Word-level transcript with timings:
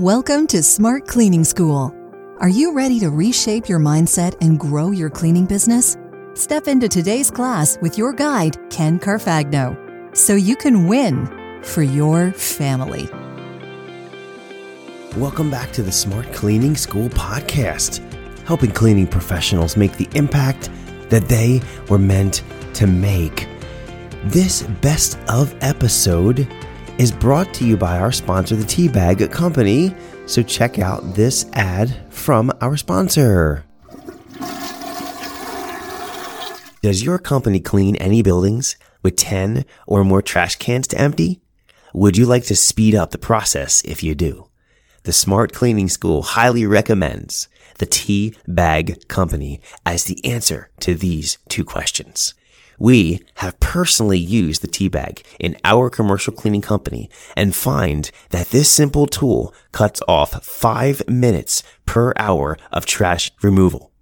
Welcome 0.00 0.46
to 0.46 0.62
Smart 0.62 1.06
Cleaning 1.06 1.44
School. 1.44 1.94
Are 2.38 2.48
you 2.48 2.72
ready 2.72 2.98
to 3.00 3.10
reshape 3.10 3.68
your 3.68 3.80
mindset 3.80 4.34
and 4.40 4.58
grow 4.58 4.92
your 4.92 5.10
cleaning 5.10 5.44
business? 5.44 5.98
Step 6.32 6.68
into 6.68 6.88
today's 6.88 7.30
class 7.30 7.76
with 7.82 7.98
your 7.98 8.14
guide, 8.14 8.56
Ken 8.70 8.98
Carfagno, 8.98 10.16
so 10.16 10.36
you 10.36 10.56
can 10.56 10.88
win 10.88 11.26
for 11.62 11.82
your 11.82 12.32
family. 12.32 13.10
Welcome 15.18 15.50
back 15.50 15.70
to 15.72 15.82
the 15.82 15.92
Smart 15.92 16.32
Cleaning 16.32 16.76
School 16.76 17.10
podcast, 17.10 18.00
helping 18.44 18.70
cleaning 18.70 19.06
professionals 19.06 19.76
make 19.76 19.98
the 19.98 20.08
impact 20.14 20.70
that 21.10 21.28
they 21.28 21.60
were 21.90 21.98
meant 21.98 22.42
to 22.72 22.86
make. 22.86 23.46
This 24.24 24.62
best 24.80 25.18
of 25.28 25.54
episode 25.60 26.48
is 27.00 27.10
brought 27.10 27.54
to 27.54 27.64
you 27.64 27.78
by 27.78 27.98
our 27.98 28.12
sponsor, 28.12 28.54
the 28.54 28.62
Teabag 28.62 29.32
Company. 29.32 29.94
So 30.26 30.42
check 30.42 30.78
out 30.78 31.14
this 31.14 31.46
ad 31.54 31.96
from 32.10 32.52
our 32.60 32.76
sponsor. 32.76 33.64
Does 36.82 37.02
your 37.02 37.18
company 37.18 37.58
clean 37.58 37.96
any 37.96 38.20
buildings 38.20 38.76
with 39.02 39.16
10 39.16 39.64
or 39.86 40.04
more 40.04 40.20
trash 40.20 40.56
cans 40.56 40.86
to 40.88 41.00
empty? 41.00 41.40
Would 41.94 42.18
you 42.18 42.26
like 42.26 42.44
to 42.44 42.54
speed 42.54 42.94
up 42.94 43.12
the 43.12 43.18
process 43.18 43.80
if 43.86 44.02
you 44.02 44.14
do? 44.14 44.50
The 45.04 45.14
Smart 45.14 45.54
Cleaning 45.54 45.88
School 45.88 46.20
highly 46.20 46.66
recommends 46.66 47.48
the 47.78 47.86
Tea 47.86 48.34
Bag 48.46 49.08
Company 49.08 49.62
as 49.86 50.04
the 50.04 50.22
answer 50.22 50.68
to 50.80 50.94
these 50.94 51.38
two 51.48 51.64
questions. 51.64 52.34
We 52.80 53.20
have 53.34 53.60
personally 53.60 54.18
used 54.18 54.62
the 54.62 54.66
tea 54.66 54.88
bag 54.88 55.22
in 55.38 55.54
our 55.64 55.90
commercial 55.90 56.32
cleaning 56.32 56.62
company 56.62 57.10
and 57.36 57.54
find 57.54 58.10
that 58.30 58.48
this 58.48 58.70
simple 58.70 59.06
tool 59.06 59.54
cuts 59.70 60.00
off 60.08 60.42
five 60.42 61.06
minutes 61.06 61.62
per 61.84 62.14
hour 62.16 62.56
of 62.72 62.86
trash 62.86 63.32
removal. 63.42 63.92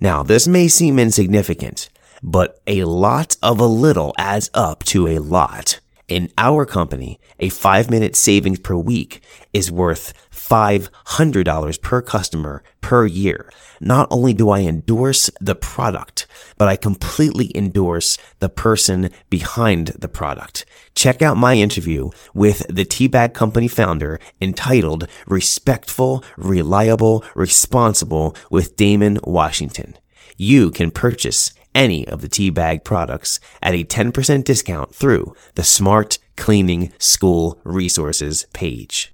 Now, 0.00 0.24
this 0.24 0.48
may 0.48 0.66
seem 0.66 0.98
insignificant, 0.98 1.88
but 2.20 2.60
a 2.66 2.82
lot 2.82 3.36
of 3.44 3.60
a 3.60 3.66
little 3.66 4.12
adds 4.18 4.50
up 4.52 4.82
to 4.84 5.06
a 5.06 5.20
lot. 5.20 5.78
In 6.08 6.30
our 6.38 6.64
company, 6.64 7.18
a 7.40 7.48
five 7.48 7.90
minute 7.90 8.14
savings 8.14 8.60
per 8.60 8.76
week 8.76 9.20
is 9.52 9.72
worth 9.72 10.14
$500 10.30 11.82
per 11.82 12.00
customer 12.00 12.62
per 12.80 13.06
year. 13.06 13.50
Not 13.80 14.06
only 14.08 14.32
do 14.32 14.48
I 14.50 14.60
endorse 14.60 15.30
the 15.40 15.56
product, 15.56 16.28
but 16.58 16.68
I 16.68 16.76
completely 16.76 17.50
endorse 17.56 18.18
the 18.38 18.48
person 18.48 19.10
behind 19.30 19.88
the 19.98 20.06
product. 20.06 20.64
Check 20.94 21.22
out 21.22 21.36
my 21.36 21.54
interview 21.54 22.10
with 22.32 22.64
the 22.68 22.84
Teabag 22.84 23.34
Company 23.34 23.66
founder 23.66 24.20
entitled 24.40 25.08
Respectful, 25.26 26.22
Reliable, 26.36 27.24
Responsible 27.34 28.36
with 28.48 28.76
Damon 28.76 29.18
Washington. 29.24 29.96
You 30.36 30.70
can 30.70 30.92
purchase 30.92 31.52
any 31.76 32.08
of 32.08 32.22
the 32.22 32.28
Teabag 32.28 32.84
products 32.84 33.38
at 33.62 33.74
a 33.74 33.84
10% 33.84 34.44
discount 34.44 34.94
through 34.94 35.36
the 35.56 35.62
Smart 35.62 36.18
Cleaning 36.36 36.90
School 36.98 37.60
Resources 37.64 38.46
page. 38.54 39.12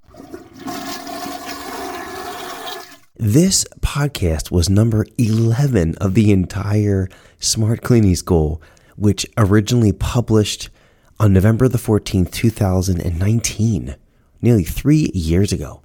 This 3.17 3.65
podcast 3.81 4.49
was 4.49 4.69
number 4.69 5.05
11 5.17 5.95
of 5.95 6.13
the 6.13 6.31
entire 6.31 7.09
Smart 7.37 7.81
Cleaning 7.81 8.15
School, 8.15 8.61
which 8.95 9.25
originally 9.37 9.91
published 9.91 10.69
on 11.19 11.33
November 11.33 11.67
the 11.67 11.77
14th, 11.77 12.31
2019, 12.31 13.95
nearly 14.41 14.63
three 14.63 15.11
years 15.13 15.51
ago. 15.51 15.81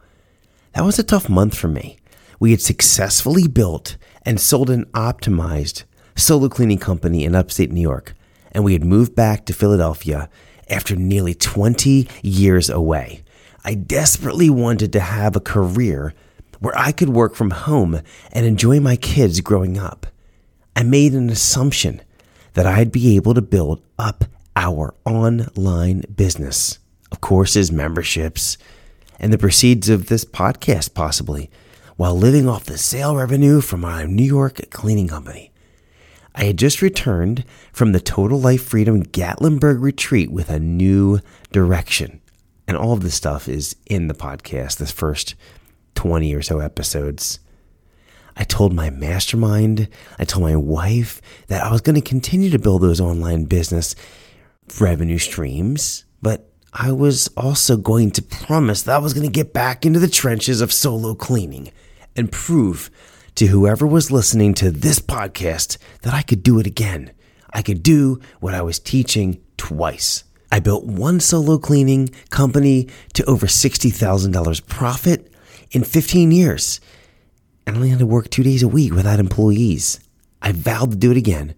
That 0.75 0.85
was 0.85 0.98
a 0.98 1.03
tough 1.03 1.29
month 1.29 1.57
for 1.57 1.69
me. 1.69 1.98
We 2.39 2.53
had 2.53 2.61
successfully 2.61 3.48
built 3.48 3.97
and 4.23 4.41
sold 4.41 4.70
an 4.70 4.85
optimized 4.87 5.83
solo 6.18 6.48
cleaning 6.48 6.79
company 6.79 7.24
in 7.24 7.34
upstate 7.34 7.70
New 7.70 7.80
York, 7.80 8.14
and 8.52 8.64
we 8.64 8.73
had 8.73 8.84
moved 8.84 9.14
back 9.14 9.45
to 9.46 9.52
Philadelphia 9.52 10.29
after 10.68 10.96
nearly 10.96 11.34
20 11.34 12.08
years 12.23 12.68
away. 12.68 13.23
I 13.64 13.74
desperately 13.74 14.51
wanted 14.51 14.92
to 14.92 15.01
have 15.01 15.36
a 15.36 15.40
career 15.40 16.14
where 16.61 16.77
I 16.77 16.92
could 16.92 17.11
work 17.11 17.34
from 17.34 17.51
home 17.51 18.01
and 18.33 18.46
enjoy 18.46 18.80
my 18.80 18.96
kids 18.96 19.40
growing 19.40 19.78
up. 19.78 20.07
I 20.74 20.83
made 20.83 21.12
an 21.12 21.30
assumption 21.30 22.02
that 22.55 22.67
I'd 22.67 22.92
be 22.92 23.17
able 23.17 23.34
to 23.34 23.42
build 23.42 23.83
up 23.98 24.24
our 24.57 24.95
online 25.05 26.02
business 26.14 26.78
of 27.12 27.20
courses, 27.20 27.70
memberships, 27.70 28.58
and 29.20 29.33
the 29.33 29.39
proceeds 29.39 29.89
of 29.89 30.07
this 30.07 30.24
podcast, 30.24 30.95
possibly, 30.95 31.51
while 31.96 32.17
living 32.17 32.48
off 32.48 32.64
the 32.64 32.78
sale 32.78 33.17
revenue 33.17 33.61
from 33.61 33.84
our 33.84 34.07
New 34.07 34.24
York 34.24 34.70
cleaning 34.70 35.08
company. 35.08 35.48
I 36.39 36.45
had 36.45 36.57
just 36.57 36.83
returned 36.83 37.45
from 37.73 37.91
the 37.91 37.99
Total 37.99 38.41
Life 38.41 38.63
Freedom 38.63 39.03
Gatlinburg 39.03 39.83
retreat 39.83 40.31
with 40.31 40.51
a 40.51 40.61
new 40.61 41.19
direction. 41.51 42.21
And 42.69 42.77
all 42.77 42.93
of 42.93 43.01
this 43.01 43.17
stuff 43.17 43.49
is 43.49 43.75
in 43.87 44.07
the 44.07 44.15
podcast, 44.15 44.77
this 44.77 44.93
first 44.93 45.35
20 45.97 46.33
or 46.33 46.43
so 46.43 46.61
episodes. 46.61 47.41
I 48.37 48.45
told 48.45 48.73
my 48.73 48.89
mastermind, 48.89 49.89
I 50.21 50.25
told 50.25 50.45
my 50.45 50.55
wife 50.55 51.21
that 51.49 51.65
I 51.65 51.73
was 51.73 51.81
going 51.81 51.97
to 51.97 52.09
continue 52.09 52.51
to 52.51 52.59
build 52.61 52.83
those 52.83 53.01
online 53.01 53.47
business 53.47 53.97
revenue 54.81 55.19
streams, 55.19 56.05
but 56.23 56.53
I 56.73 56.93
was 56.93 57.27
also 57.37 57.77
going 57.77 58.13
to 58.13 58.23
promise 58.23 58.83
that 58.83 58.95
I 58.95 58.99
was 58.99 59.13
going 59.13 59.27
to 59.27 59.33
get 59.33 59.53
back 59.53 59.85
into 59.85 59.99
the 59.99 60.07
trenches 60.07 60.61
of 60.61 60.73
solo 60.73 61.17
cleaning 61.17 61.73
and 62.15 62.31
prove 62.31 62.93
to 63.39 63.47
whoever 63.47 63.87
was 63.87 64.11
listening 64.11 64.53
to 64.53 64.69
this 64.69 64.99
podcast 64.99 65.79
that 66.03 66.13
I 66.13 66.23
could 66.23 66.43
do 66.43 66.59
it 66.59 66.67
again. 66.67 67.13
I 67.53 67.63
could 67.63 67.85
do 67.85 68.19
what 68.41 68.53
I 68.53 68.63
was 68.63 68.81
teaching 68.81 69.41
twice. 69.57 70.25
I 70.51 70.59
built 70.59 70.87
one 70.87 71.21
solo 71.21 71.57
cleaning 71.57 72.11
company 72.31 72.89
to 73.13 73.25
over 73.27 73.47
$60,000 73.47 74.67
profit 74.67 75.33
in 75.71 75.85
15 75.85 76.33
years. 76.33 76.81
And 77.65 77.77
I 77.77 77.79
only 77.79 77.91
had 77.91 78.01
to 78.01 78.07
work 78.07 78.29
two 78.29 78.43
days 78.43 78.65
a 78.65 78.69
week 78.69 78.93
without 78.93 79.21
employees. 79.21 80.01
I 80.43 80.51
vowed 80.51 80.91
to 80.91 80.97
do 80.97 81.13
it 81.13 81.17
again. 81.17 81.55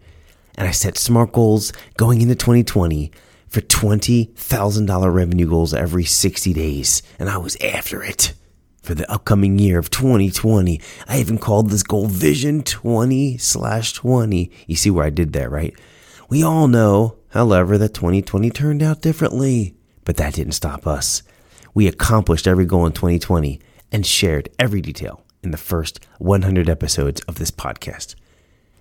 And 0.57 0.69
I 0.69 0.73
set 0.73 0.99
smart 0.99 1.33
goals 1.33 1.73
going 1.97 2.21
into 2.21 2.35
2020 2.35 3.11
for 3.49 3.62
$20,000 3.62 5.15
revenue 5.15 5.49
goals 5.49 5.73
every 5.73 6.05
60 6.05 6.53
days. 6.53 7.03
And 7.19 7.31
I 7.31 7.39
was 7.39 7.57
after 7.62 8.03
it 8.03 8.35
for 8.83 8.95
the 8.95 9.11
upcoming 9.11 9.59
year 9.59 9.79
of 9.79 9.91
2020. 9.91 10.81
I 11.07 11.21
even 11.21 11.39
called 11.39 11.71
this 11.71 11.83
goal 11.83 12.07
Vision 12.07 12.63
20 12.63 13.37
slash 13.39 13.93
20. 13.93 14.51
You 14.67 14.77
see 14.77 14.91
where 14.91 15.05
I 15.05 15.11
did 15.11 15.33
that, 15.35 15.51
right? 15.51 15.75
We 16.29 16.43
all 16.43 16.69
know, 16.69 17.17
however, 17.31 17.77
that 17.79 17.95
2020 17.95 18.51
turned 18.51 18.83
out 18.83 19.03
differently, 19.03 19.75
but 20.05 20.17
that 20.17 20.35
didn't 20.35 20.53
stop 20.53 20.87
us. 20.87 21.23
We 21.75 21.87
accomplished 21.87 22.47
every 22.47 22.67
goal 22.67 22.87
in 22.87 22.93
2020 22.93 23.61
and 23.93 24.07
shared 24.07 24.49
every 24.59 24.81
detail 24.81 25.25
in 25.43 25.51
the 25.51 25.57
first 25.57 26.05
100 26.19 26.69
episodes 26.69 27.21
of 27.23 27.37
this 27.37 27.51
podcast. 27.51 28.15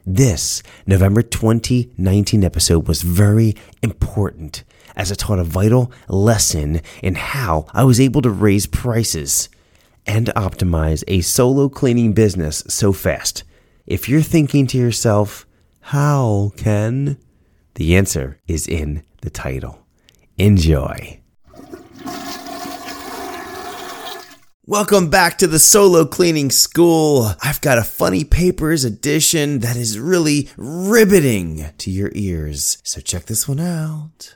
This 0.05 0.63
November 0.87 1.21
2019 1.21 2.43
episode 2.43 2.87
was 2.87 3.01
very 3.01 3.55
important 3.83 4.63
as 4.95 5.11
it 5.11 5.19
taught 5.19 5.39
a 5.39 5.43
vital 5.43 5.91
lesson 6.07 6.81
in 7.03 7.15
how 7.15 7.67
I 7.73 7.83
was 7.83 7.99
able 7.99 8.21
to 8.21 8.29
raise 8.29 8.65
prices 8.65 9.49
and 10.05 10.27
optimize 10.35 11.03
a 11.07 11.21
solo 11.21 11.69
cleaning 11.69 12.13
business 12.13 12.63
so 12.67 12.93
fast. 12.93 13.43
If 13.85 14.07
you're 14.07 14.21
thinking 14.21 14.67
to 14.67 14.77
yourself, 14.77 15.45
how 15.81 16.51
can? 16.57 17.17
The 17.75 17.95
answer 17.95 18.39
is 18.47 18.67
in 18.67 19.03
the 19.21 19.29
title. 19.29 19.85
Enjoy. 20.37 21.19
Welcome 24.69 25.09
back 25.09 25.39
to 25.39 25.47
the 25.47 25.57
Solo 25.57 26.05
Cleaning 26.05 26.51
School. 26.51 27.31
I've 27.41 27.59
got 27.59 27.79
a 27.79 27.83
funny 27.83 28.23
papers 28.23 28.85
edition 28.85 29.61
that 29.61 29.75
is 29.75 29.97
really 29.97 30.49
riveting 30.57 31.65
to 31.79 31.89
your 31.89 32.11
ears. 32.13 32.77
So 32.83 33.01
check 33.01 33.25
this 33.25 33.47
one 33.47 33.59
out. 33.59 34.35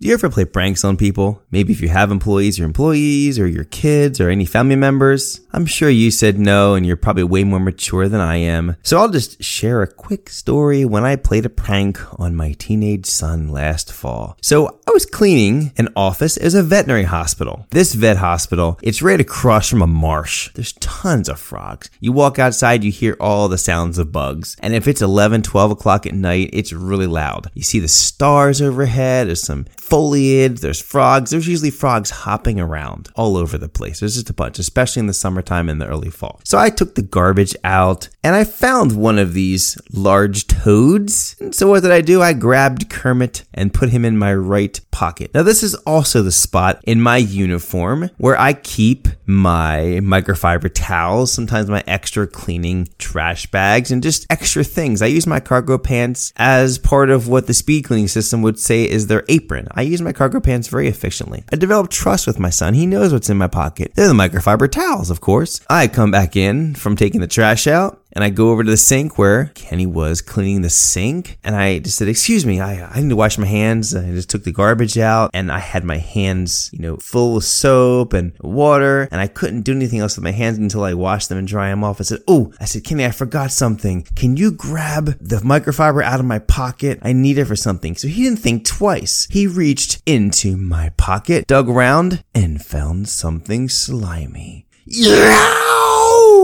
Do 0.00 0.08
you 0.08 0.14
ever 0.14 0.30
play 0.30 0.46
pranks 0.46 0.82
on 0.82 0.96
people? 0.96 1.42
Maybe 1.50 1.74
if 1.74 1.82
you 1.82 1.90
have 1.90 2.10
employees, 2.10 2.58
your 2.58 2.64
employees 2.64 3.38
or 3.38 3.46
your 3.46 3.64
kids 3.64 4.18
or 4.18 4.30
any 4.30 4.46
family 4.46 4.74
members? 4.74 5.42
I'm 5.52 5.66
sure 5.66 5.90
you 5.90 6.10
said 6.10 6.38
no 6.38 6.74
and 6.74 6.86
you're 6.86 6.96
probably 6.96 7.24
way 7.24 7.44
more 7.44 7.60
mature 7.60 8.08
than 8.08 8.22
I 8.22 8.36
am. 8.36 8.76
So 8.82 8.96
I'll 8.96 9.10
just 9.10 9.42
share 9.44 9.82
a 9.82 9.92
quick 9.92 10.30
story 10.30 10.86
when 10.86 11.04
I 11.04 11.16
played 11.16 11.44
a 11.44 11.50
prank 11.50 12.00
on 12.18 12.34
my 12.34 12.52
teenage 12.52 13.04
son 13.04 13.50
last 13.50 13.92
fall. 13.92 14.38
So 14.40 14.80
I 14.88 14.90
was 14.92 15.04
cleaning 15.04 15.74
an 15.76 15.90
office 15.94 16.38
as 16.38 16.54
a 16.54 16.62
veterinary 16.62 17.04
hospital. 17.04 17.66
This 17.68 17.92
vet 17.92 18.16
hospital, 18.16 18.78
it's 18.82 19.02
right 19.02 19.20
across 19.20 19.68
from 19.68 19.82
a 19.82 19.86
marsh. 19.86 20.50
There's 20.54 20.72
tons 20.74 21.28
of 21.28 21.38
frogs. 21.38 21.90
You 22.00 22.12
walk 22.12 22.38
outside, 22.38 22.84
you 22.84 22.90
hear 22.90 23.18
all 23.20 23.48
the 23.48 23.58
sounds 23.58 23.98
of 23.98 24.12
bugs. 24.12 24.56
And 24.60 24.74
if 24.74 24.88
it's 24.88 25.02
11, 25.02 25.42
12 25.42 25.72
o'clock 25.72 26.06
at 26.06 26.14
night, 26.14 26.48
it's 26.54 26.72
really 26.72 27.06
loud. 27.06 27.50
You 27.52 27.62
see 27.62 27.80
the 27.80 27.88
stars 27.88 28.62
overhead, 28.62 29.26
there's 29.26 29.42
some 29.42 29.66
foliage, 29.90 30.60
there's 30.60 30.80
frogs. 30.80 31.32
There's 31.32 31.48
usually 31.48 31.70
frogs 31.70 32.10
hopping 32.10 32.60
around 32.60 33.08
all 33.16 33.36
over 33.36 33.58
the 33.58 33.68
place. 33.68 34.00
There's 34.00 34.14
just 34.14 34.30
a 34.30 34.32
bunch, 34.32 34.60
especially 34.60 35.00
in 35.00 35.06
the 35.06 35.12
summertime 35.12 35.68
and 35.68 35.80
the 35.80 35.88
early 35.88 36.10
fall. 36.10 36.40
So 36.44 36.58
I 36.58 36.70
took 36.70 36.94
the 36.94 37.02
garbage 37.02 37.56
out 37.64 38.08
and 38.22 38.36
I 38.36 38.44
found 38.44 38.96
one 38.96 39.18
of 39.18 39.34
these 39.34 39.76
large 39.92 40.46
toads. 40.46 41.34
And 41.40 41.54
so 41.54 41.68
what 41.68 41.82
did 41.82 41.90
I 41.90 42.00
do? 42.02 42.22
I 42.22 42.32
grabbed 42.32 42.88
Kermit 42.88 43.42
and 43.52 43.74
put 43.74 43.90
him 43.90 44.04
in 44.04 44.16
my 44.16 44.32
right 44.32 44.80
pocket. 44.92 45.32
Now 45.34 45.42
this 45.42 45.62
is 45.62 45.74
also 45.74 46.22
the 46.22 46.30
spot 46.30 46.80
in 46.84 47.00
my 47.00 47.16
uniform 47.16 48.10
where 48.18 48.38
I 48.38 48.52
keep 48.52 49.08
my 49.26 49.98
microfiber 50.02 50.70
towels, 50.72 51.32
sometimes 51.32 51.68
my 51.68 51.82
extra 51.86 52.26
cleaning 52.26 52.88
trash 52.98 53.46
bags 53.50 53.90
and 53.90 54.02
just 54.02 54.26
extra 54.30 54.62
things. 54.62 55.02
I 55.02 55.06
use 55.06 55.26
my 55.26 55.40
cargo 55.40 55.78
pants 55.78 56.32
as 56.36 56.78
part 56.78 57.10
of 57.10 57.26
what 57.26 57.48
the 57.48 57.54
speed 57.54 57.84
cleaning 57.84 58.08
system 58.08 58.42
would 58.42 58.58
say 58.58 58.88
is 58.88 59.08
their 59.08 59.24
apron. 59.28 59.66
Use 59.82 60.02
my 60.02 60.12
cargo 60.12 60.40
pants 60.40 60.68
very 60.68 60.88
efficiently. 60.88 61.44
I 61.52 61.56
developed 61.56 61.92
trust 61.92 62.26
with 62.26 62.38
my 62.38 62.50
son. 62.50 62.74
He 62.74 62.86
knows 62.86 63.12
what's 63.12 63.30
in 63.30 63.36
my 63.38 63.48
pocket. 63.48 63.92
They're 63.94 64.08
the 64.08 64.14
microfiber 64.14 64.70
towels, 64.70 65.10
of 65.10 65.20
course. 65.20 65.60
I 65.68 65.88
come 65.88 66.10
back 66.10 66.36
in 66.36 66.74
from 66.74 66.96
taking 66.96 67.20
the 67.20 67.26
trash 67.26 67.66
out 67.66 67.99
and 68.12 68.24
I 68.24 68.30
go 68.30 68.50
over 68.50 68.64
to 68.64 68.70
the 68.70 68.76
sink 68.76 69.18
where 69.18 69.46
Kenny 69.54 69.86
was 69.86 70.20
cleaning 70.20 70.62
the 70.62 70.70
sink. 70.70 71.38
And 71.44 71.54
I 71.54 71.78
just 71.78 71.96
said, 71.96 72.08
Excuse 72.08 72.44
me, 72.44 72.60
I, 72.60 72.84
I 72.84 73.00
need 73.00 73.10
to 73.10 73.16
wash 73.16 73.38
my 73.38 73.46
hands. 73.46 73.94
I 73.94 74.10
just 74.10 74.30
took 74.30 74.44
the 74.44 74.52
garbage 74.52 74.98
out 74.98 75.30
and 75.34 75.50
I 75.50 75.58
had 75.58 75.84
my 75.84 75.98
hands, 75.98 76.70
you 76.72 76.80
know, 76.80 76.96
full 76.96 77.36
of 77.36 77.44
soap 77.44 78.12
and 78.12 78.32
water. 78.40 79.08
And 79.10 79.20
I 79.20 79.26
couldn't 79.26 79.62
do 79.62 79.72
anything 79.72 80.00
else 80.00 80.16
with 80.16 80.24
my 80.24 80.32
hands 80.32 80.58
until 80.58 80.84
I 80.84 80.94
washed 80.94 81.28
them 81.28 81.38
and 81.38 81.48
dry 81.48 81.70
them 81.70 81.84
off. 81.84 82.00
I 82.00 82.04
said, 82.04 82.20
Oh, 82.26 82.52
I 82.60 82.64
said, 82.64 82.84
Kenny, 82.84 83.04
I 83.04 83.10
forgot 83.10 83.52
something. 83.52 84.02
Can 84.16 84.36
you 84.36 84.52
grab 84.52 85.18
the 85.20 85.36
microfiber 85.36 86.02
out 86.02 86.20
of 86.20 86.26
my 86.26 86.38
pocket? 86.38 86.98
I 87.02 87.12
need 87.12 87.38
it 87.38 87.46
for 87.46 87.56
something. 87.56 87.96
So 87.96 88.08
he 88.08 88.24
didn't 88.24 88.40
think 88.40 88.64
twice. 88.64 89.26
He 89.30 89.46
reached 89.46 90.02
into 90.06 90.56
my 90.56 90.90
pocket, 90.96 91.46
dug 91.46 91.68
around, 91.68 92.24
and 92.34 92.64
found 92.64 93.08
something 93.08 93.68
slimy. 93.68 94.66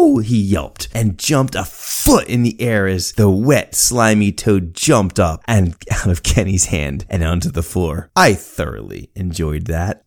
Yow! 0.06 0.18
He 0.18 0.40
yelped 0.40 0.88
and 0.94 1.18
jumped 1.18 1.54
a 1.54 1.64
foot 1.64 2.28
in 2.28 2.42
the 2.42 2.60
air 2.60 2.86
as 2.86 3.12
the 3.12 3.28
wet, 3.28 3.74
slimy 3.74 4.32
toad 4.32 4.72
jumped 4.74 5.18
up 5.18 5.42
and 5.46 5.74
out 5.90 6.08
of 6.08 6.22
Kenny's 6.22 6.66
hand 6.66 7.04
and 7.10 7.24
onto 7.24 7.50
the 7.50 7.62
floor. 7.62 8.10
I 8.14 8.34
thoroughly 8.34 9.10
enjoyed 9.14 9.66
that. 9.66 10.04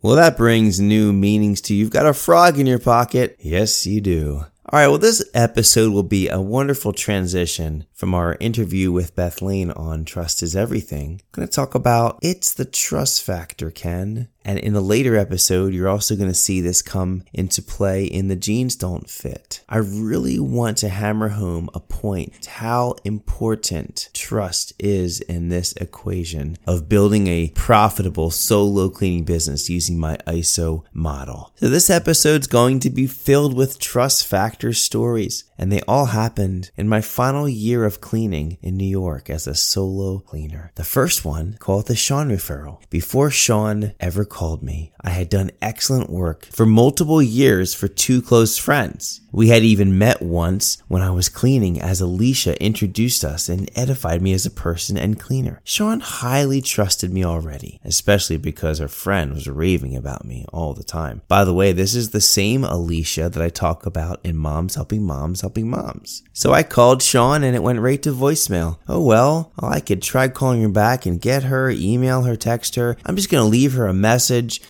Well, 0.00 0.14
that 0.14 0.36
brings 0.36 0.78
new 0.78 1.12
meanings 1.12 1.60
to 1.62 1.74
you. 1.74 1.80
You've 1.80 1.90
got 1.90 2.06
a 2.06 2.14
frog 2.14 2.58
in 2.58 2.66
your 2.66 2.78
pocket. 2.78 3.36
Yes, 3.40 3.84
you 3.84 4.00
do. 4.00 4.44
All 4.70 4.78
right, 4.78 4.88
well, 4.88 4.98
this 4.98 5.24
episode 5.32 5.94
will 5.94 6.02
be 6.02 6.28
a 6.28 6.42
wonderful 6.42 6.92
transition 6.92 7.86
from 7.94 8.14
our 8.14 8.36
interview 8.38 8.92
with 8.92 9.16
Beth 9.16 9.40
Lane 9.40 9.70
on 9.70 10.04
Trust 10.04 10.42
is 10.42 10.54
Everything. 10.54 11.22
I'm 11.22 11.28
going 11.32 11.48
to 11.48 11.52
talk 11.52 11.74
about 11.74 12.18
it's 12.20 12.52
the 12.52 12.66
trust 12.66 13.22
factor, 13.22 13.70
Ken. 13.70 14.28
And 14.48 14.58
in 14.58 14.74
a 14.74 14.80
later 14.80 15.14
episode, 15.14 15.74
you're 15.74 15.90
also 15.90 16.16
going 16.16 16.30
to 16.30 16.34
see 16.34 16.62
this 16.62 16.80
come 16.80 17.22
into 17.34 17.60
play 17.60 18.06
in 18.06 18.28
the 18.28 18.34
jeans 18.34 18.76
don't 18.76 19.10
fit. 19.10 19.62
I 19.68 19.76
really 19.76 20.40
want 20.40 20.78
to 20.78 20.88
hammer 20.88 21.28
home 21.28 21.68
a 21.74 21.80
point 21.80 22.46
how 22.46 22.94
important 23.04 24.08
trust 24.14 24.72
is 24.78 25.20
in 25.20 25.50
this 25.50 25.74
equation 25.74 26.56
of 26.66 26.88
building 26.88 27.26
a 27.26 27.52
profitable 27.54 28.30
solo 28.30 28.88
cleaning 28.88 29.24
business 29.24 29.68
using 29.68 29.98
my 29.98 30.16
ISO 30.26 30.84
model. 30.94 31.52
So 31.56 31.68
this 31.68 31.90
episode's 31.90 32.46
going 32.46 32.80
to 32.80 32.90
be 32.90 33.06
filled 33.06 33.54
with 33.54 33.78
trust 33.78 34.26
factor 34.26 34.72
stories 34.72 35.44
and 35.58 35.70
they 35.70 35.80
all 35.82 36.06
happened 36.06 36.70
in 36.76 36.88
my 36.88 37.00
final 37.00 37.48
year 37.48 37.84
of 37.84 38.00
cleaning 38.00 38.56
in 38.62 38.76
New 38.76 38.86
York 38.86 39.28
as 39.28 39.46
a 39.46 39.54
solo 39.54 40.20
cleaner. 40.20 40.70
The 40.76 40.84
first 40.84 41.24
one, 41.24 41.56
called 41.58 41.88
the 41.88 41.96
Sean 41.96 42.30
referral. 42.30 42.78
Before 42.88 43.28
Sean 43.30 43.92
ever 43.98 44.24
called 44.24 44.37
me, 44.62 44.92
I 45.00 45.10
had 45.10 45.28
done 45.28 45.50
excellent 45.60 46.10
work 46.10 46.46
for 46.46 46.64
multiple 46.64 47.20
years 47.20 47.74
for 47.74 47.88
two 47.88 48.22
close 48.22 48.56
friends. 48.56 49.20
We 49.32 49.48
had 49.48 49.62
even 49.62 49.98
met 49.98 50.22
once 50.22 50.78
when 50.88 51.02
I 51.02 51.10
was 51.10 51.28
cleaning 51.28 51.80
as 51.80 52.00
Alicia 52.00 52.60
introduced 52.62 53.24
us 53.24 53.48
and 53.48 53.70
edified 53.76 54.22
me 54.22 54.32
as 54.32 54.46
a 54.46 54.50
person 54.50 54.96
and 54.96 55.20
cleaner. 55.20 55.60
Sean 55.64 56.00
highly 56.00 56.62
trusted 56.62 57.12
me 57.12 57.24
already, 57.24 57.78
especially 57.84 58.38
because 58.38 58.78
her 58.78 58.88
friend 58.88 59.34
was 59.34 59.46
raving 59.46 59.96
about 59.96 60.24
me 60.24 60.46
all 60.50 60.72
the 60.72 60.84
time. 60.84 61.20
By 61.28 61.44
the 61.44 61.52
way, 61.52 61.72
this 61.72 61.94
is 61.94 62.10
the 62.10 62.20
same 62.20 62.64
Alicia 62.64 63.28
that 63.28 63.42
I 63.42 63.50
talk 63.50 63.84
about 63.84 64.20
in 64.24 64.36
Moms 64.36 64.76
Helping 64.76 65.02
Moms 65.02 65.42
Helping 65.42 65.68
Moms. 65.68 66.22
So 66.32 66.52
I 66.52 66.62
called 66.62 67.02
Sean 67.02 67.42
and 67.42 67.54
it 67.54 67.62
went 67.62 67.80
right 67.80 68.02
to 68.02 68.14
voicemail. 68.14 68.78
Oh 68.88 69.02
well, 69.02 69.52
I 69.58 69.80
could 69.80 70.00
try 70.00 70.28
calling 70.28 70.62
her 70.62 70.68
back 70.68 71.04
and 71.04 71.20
get 71.20 71.42
her, 71.42 71.68
email 71.68 72.22
her, 72.22 72.36
text 72.36 72.76
her. 72.76 72.96
I'm 73.04 73.16
just 73.16 73.30
gonna 73.30 73.44
leave 73.44 73.74
her 73.74 73.86
a 73.86 73.92
message 73.92 74.17